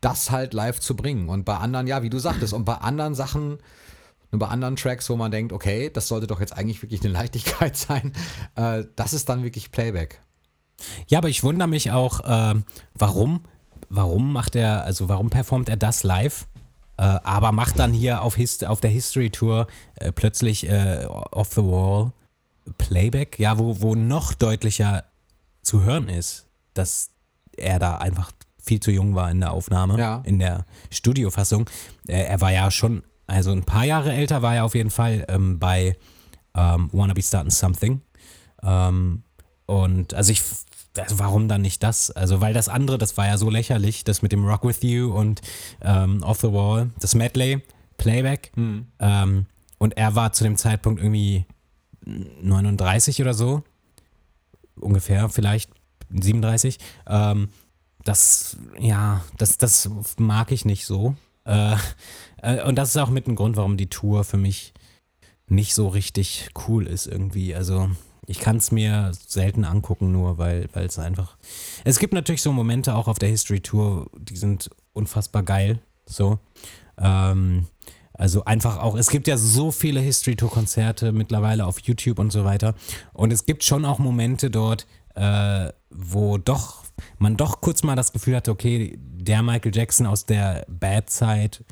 [0.00, 1.28] das halt live zu bringen.
[1.28, 3.58] Und bei anderen, ja, wie du sagtest, und bei anderen Sachen,
[4.30, 7.12] und bei anderen Tracks, wo man denkt, okay, das sollte doch jetzt eigentlich wirklich eine
[7.12, 8.12] Leichtigkeit sein,
[8.56, 10.20] äh, das ist dann wirklich Playback.
[11.08, 12.54] Ja, aber ich wundere mich auch, äh,
[12.94, 13.40] warum,
[13.88, 16.46] warum macht er, also warum performt er das live,
[16.98, 19.66] äh, aber macht dann hier auf, Hist auf der History Tour
[19.96, 22.12] äh, plötzlich äh, Off the Wall
[22.76, 25.04] Playback, ja, wo, wo noch deutlicher
[25.62, 27.10] zu hören ist, dass
[27.56, 28.30] er da einfach
[28.62, 30.22] viel zu jung war in der Aufnahme, Ja.
[30.24, 31.68] in der Studiofassung.
[32.06, 35.58] Er war ja schon, also ein paar Jahre älter war er auf jeden Fall ähm,
[35.58, 35.96] bei
[36.54, 38.00] ähm, Wanna Be Starting Something.
[38.62, 39.22] Ähm,
[39.66, 40.42] und also ich,
[40.98, 42.10] also warum dann nicht das?
[42.10, 45.12] Also weil das andere, das war ja so lächerlich, das mit dem Rock With You
[45.12, 45.40] und
[45.82, 47.62] ähm, Off the Wall, das Medley,
[47.96, 48.52] Playback.
[48.56, 49.46] Ähm,
[49.78, 51.44] und er war zu dem Zeitpunkt irgendwie
[52.42, 53.62] 39 oder so,
[54.80, 55.70] ungefähr, vielleicht
[56.10, 56.78] 37.
[57.06, 57.48] Ähm,
[58.04, 61.14] das, ja, das, das mag ich nicht so.
[61.44, 61.76] Äh,
[62.42, 64.72] äh, und das ist auch mit ein Grund, warum die Tour für mich
[65.46, 67.54] nicht so richtig cool ist irgendwie.
[67.54, 67.90] Also
[68.26, 71.36] ich kann es mir selten angucken, nur weil weil es einfach.
[71.84, 75.80] Es gibt natürlich so Momente auch auf der History Tour, die sind unfassbar geil.
[76.06, 76.38] So.
[76.98, 77.66] Ähm,
[78.18, 82.32] also einfach auch, es gibt ja so viele History Tour Konzerte mittlerweile auf YouTube und
[82.32, 82.74] so weiter.
[83.12, 86.84] Und es gibt schon auch Momente dort, äh, wo doch
[87.18, 91.64] man doch kurz mal das Gefühl hatte, okay, der Michael Jackson aus der Bad-Zeit,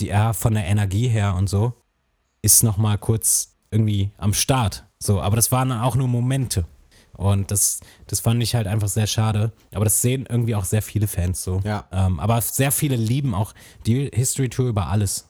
[0.00, 1.74] die er von der Energie her und so,
[2.42, 4.84] ist noch mal kurz irgendwie am Start.
[4.98, 6.64] So, aber das waren auch nur Momente.
[7.12, 7.78] Und das,
[8.08, 9.52] das fand ich halt einfach sehr schade.
[9.72, 11.60] Aber das sehen irgendwie auch sehr viele Fans so.
[11.62, 11.86] Ja.
[11.92, 13.54] Ähm, aber sehr viele lieben auch
[13.86, 15.28] die History Tour über alles.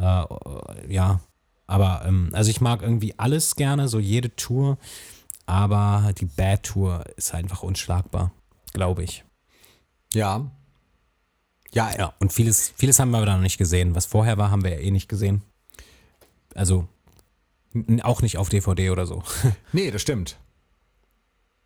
[0.00, 1.20] Äh, ja.
[1.66, 4.78] Aber, ähm, also ich mag irgendwie alles gerne, so jede Tour.
[5.46, 8.32] Aber die Bad Tour ist einfach unschlagbar,
[8.72, 9.24] glaube ich.
[10.12, 10.50] Ja.
[11.72, 12.14] Ja, Ja.
[12.18, 13.94] Und vieles, vieles haben wir aber noch nicht gesehen.
[13.94, 15.42] Was vorher war, haben wir ja eh nicht gesehen.
[16.54, 16.88] Also
[18.02, 19.22] auch nicht auf DVD oder so.
[19.72, 20.38] nee, das stimmt.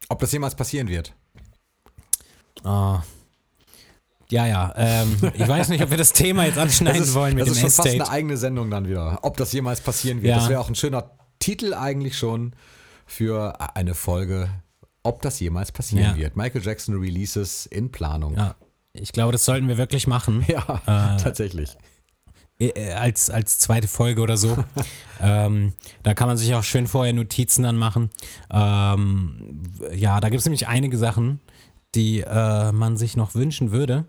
[0.08, 1.14] Ob das jemals passieren wird.
[2.64, 3.02] Ah.
[4.32, 4.72] Ja, ja.
[4.76, 7.48] Ähm, ich weiß nicht, ob wir das Thema jetzt anschneiden das ist, wollen mit das
[7.58, 9.18] dem ist schon fast eine eigene Sendung dann wieder.
[9.22, 10.30] Ob das jemals passieren wird.
[10.30, 10.36] Ja.
[10.36, 12.54] Das wäre auch ein schöner Titel eigentlich schon
[13.04, 14.48] für eine Folge,
[15.02, 16.16] ob das jemals passieren Ja.
[16.16, 16.34] wird.
[16.36, 18.36] Michael Jackson Releases in Planung.
[18.36, 18.54] Ja.
[18.94, 20.44] Ich glaube, das sollten wir wirklich machen.
[20.48, 21.76] Ja, Äh, tatsächlich.
[22.58, 24.56] äh, als, als zweite Folge oder so.
[25.20, 25.74] ähm,
[26.04, 28.08] da kann man sich auch schön vorher Notizen dann machen.
[28.50, 29.62] Ähm,
[29.94, 31.40] ja, da gibt es nämlich einige Sachen,
[31.94, 34.06] die äh, man sich noch wünschen würde.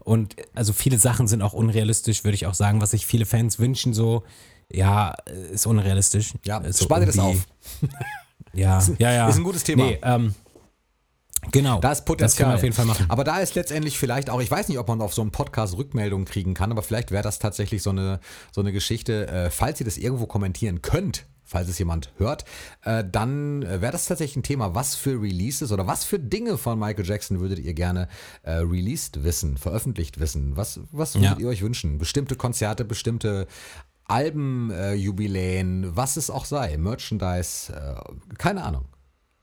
[0.00, 3.58] Und also viele Sachen sind auch unrealistisch, würde ich auch sagen, was sich viele Fans
[3.58, 4.24] wünschen, so,
[4.70, 5.14] ja,
[5.52, 6.34] ist unrealistisch.
[6.44, 7.46] Ja, so spar dir das auf.
[8.54, 9.28] Ja, ja, ja.
[9.30, 9.84] ist ein gutes Thema.
[9.84, 10.34] Nee, ähm,
[11.50, 11.80] Genau.
[11.80, 12.28] Da ist Potenzial.
[12.28, 13.06] Das können wir auf jeden Fall machen.
[13.08, 15.76] Aber da ist letztendlich vielleicht auch, ich weiß nicht, ob man auf so einem Podcast
[15.76, 18.20] Rückmeldungen kriegen kann, aber vielleicht wäre das tatsächlich so eine,
[18.52, 22.44] so eine Geschichte, äh, falls ihr das irgendwo kommentieren könnt, falls es jemand hört,
[22.84, 26.58] äh, dann äh, wäre das tatsächlich ein Thema, was für Releases oder was für Dinge
[26.58, 28.08] von Michael Jackson würdet ihr gerne
[28.42, 30.56] äh, released wissen, veröffentlicht wissen?
[30.56, 31.38] Was, was würdet Ja.
[31.38, 31.98] ihr euch wünschen?
[31.98, 33.46] Bestimmte Konzerte, bestimmte
[34.08, 38.86] Albenjubiläen, was es auch sei, Merchandise, äh, keine Ahnung.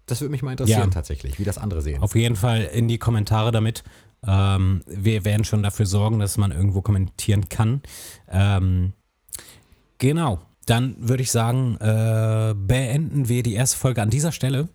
[0.05, 0.93] Das würde mich mal interessieren Ja.
[0.93, 2.01] tatsächlich, wie das andere sehen.
[2.01, 3.83] Auf jeden Fall in die Kommentare damit.
[4.27, 7.81] Ähm, wir werden schon dafür sorgen, dass man irgendwo kommentieren kann.
[8.27, 8.93] Ähm,
[9.99, 10.41] genau.
[10.69, 14.69] Dann würde ich sagen, äh, beenden wir die erste Folge an dieser Stelle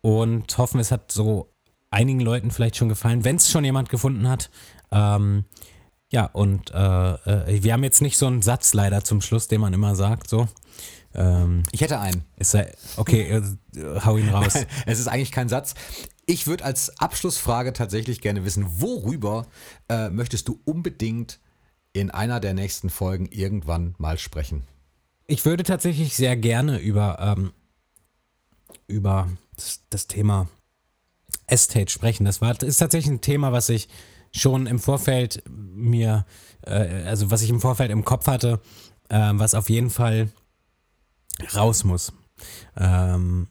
[0.00, 1.52] und hoffen, es hat so
[1.90, 4.48] einigen Leuten vielleicht schon gefallen, wenn es schon jemand gefunden hat.
[4.90, 5.44] Ähm,
[6.10, 9.60] ja, und äh, äh, wir haben jetzt nicht so einen Satz leider zum Schluss, den
[9.60, 10.30] man immer sagt.
[10.30, 10.48] So.
[11.14, 12.24] Ähm, Ich hätte einen.
[12.36, 13.42] ist er, okay, äh,
[14.04, 14.54] hau ihn raus.
[14.86, 15.74] Es ist eigentlich kein Satz.
[16.24, 19.46] Ich würde als Abschlussfrage tatsächlich gerne wissen, worüber
[19.90, 21.40] äh, möchtest du unbedingt
[21.92, 24.62] in einer der nächsten Folgen irgendwann mal sprechen?
[25.30, 27.52] Ich würde tatsächlich sehr gerne über, ähm,
[28.88, 30.48] über das, das Thema
[31.46, 32.24] Estate sprechen.
[32.24, 33.88] Das war, das ist tatsächlich ein Thema, was ich
[34.32, 36.26] schon im Vorfeld mir,
[36.66, 38.60] äh, also was ich im Vorfeld im Kopf hatte,
[39.08, 40.32] ähm, was auf jeden Fall
[41.54, 42.12] raus muss.
[42.76, 43.46] Ähm,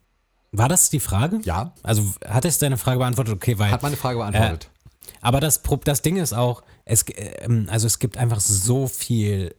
[0.52, 1.40] war das die Frage?
[1.46, 3.36] Ja, Also hat es deine Frage beantwortet?
[3.36, 3.72] Okay, weil.
[3.72, 4.70] hat meine Frage beantwortet.
[5.22, 9.56] Aber das, das Ding ist auch, es, ähm, also es gibt einfach so viel,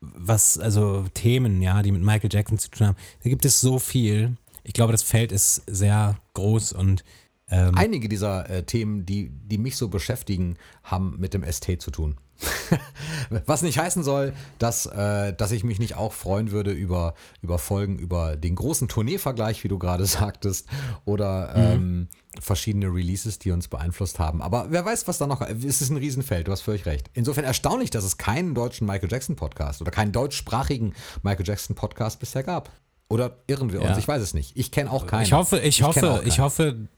[0.00, 2.96] was, also Themen, ja, die mit Michael Jackson zu tun haben.
[3.22, 4.36] Da gibt es so viel.
[4.62, 7.04] Ich glaube, das Feld ist sehr groß und
[7.50, 11.90] ähm, Einige dieser äh, Themen, die, die mich so beschäftigen, haben mit dem Estate zu
[11.90, 12.16] tun.
[13.46, 17.58] Was nicht heißen soll, dass, äh, dass ich mich nicht auch freuen würde über, über
[17.58, 20.68] Folgen, über den großen Tourneevergleich, wie du gerade sagtest,
[21.04, 22.08] oder ähm,
[22.40, 24.42] verschiedene Releases, die uns beeinflusst haben.
[24.42, 25.40] Aber wer weiß, was da noch.
[25.42, 27.10] Es ist ein Riesenfeld, du hast völlig recht.
[27.14, 32.20] Insofern erstaunlich, dass es keinen deutschen Michael Jackson Podcast oder keinen deutschsprachigen Michael Jackson Podcast
[32.20, 32.70] bisher gab.
[33.08, 33.90] Oder irren wir uns?
[33.90, 33.98] Ja.
[33.98, 34.56] Ich weiß es nicht.
[34.56, 35.24] Ich kenne auch keinen.
[35.24, 36.88] ich hoffe, ich, kenn hoffe, ich hoffe,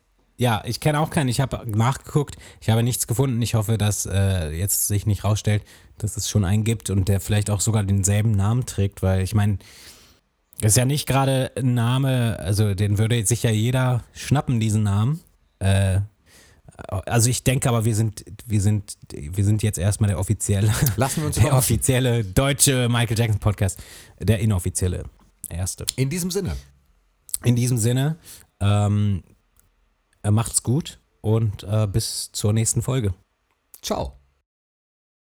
[0.43, 1.29] ja, ich kenne auch keinen.
[1.29, 3.41] Ich habe nachgeguckt, ich habe nichts gefunden.
[3.43, 5.63] Ich hoffe, dass äh, jetzt sich nicht rausstellt,
[5.99, 9.35] dass es schon einen gibt und der vielleicht auch sogar denselben Namen trägt, weil ich
[9.35, 9.59] meine,
[10.61, 15.21] ist ja nicht gerade ein Name, also den würde sich ja jeder schnappen, diesen Namen.
[15.61, 16.01] Äh,
[16.89, 21.21] also ich denke aber, wir sind, wir sind, wir sind jetzt erstmal der offizielle, Lassen
[21.21, 23.79] wir uns der offizielle deutsche Michael Jackson Podcast,
[24.19, 25.05] der inoffizielle
[25.49, 25.87] erste.
[25.95, 26.57] In diesem Sinne.
[27.45, 28.17] In diesem Sinne,
[28.59, 29.32] ähm, äh,
[30.31, 33.15] macht's gut und äh, bis zur nächsten Folge.
[33.83, 34.22] Ciao.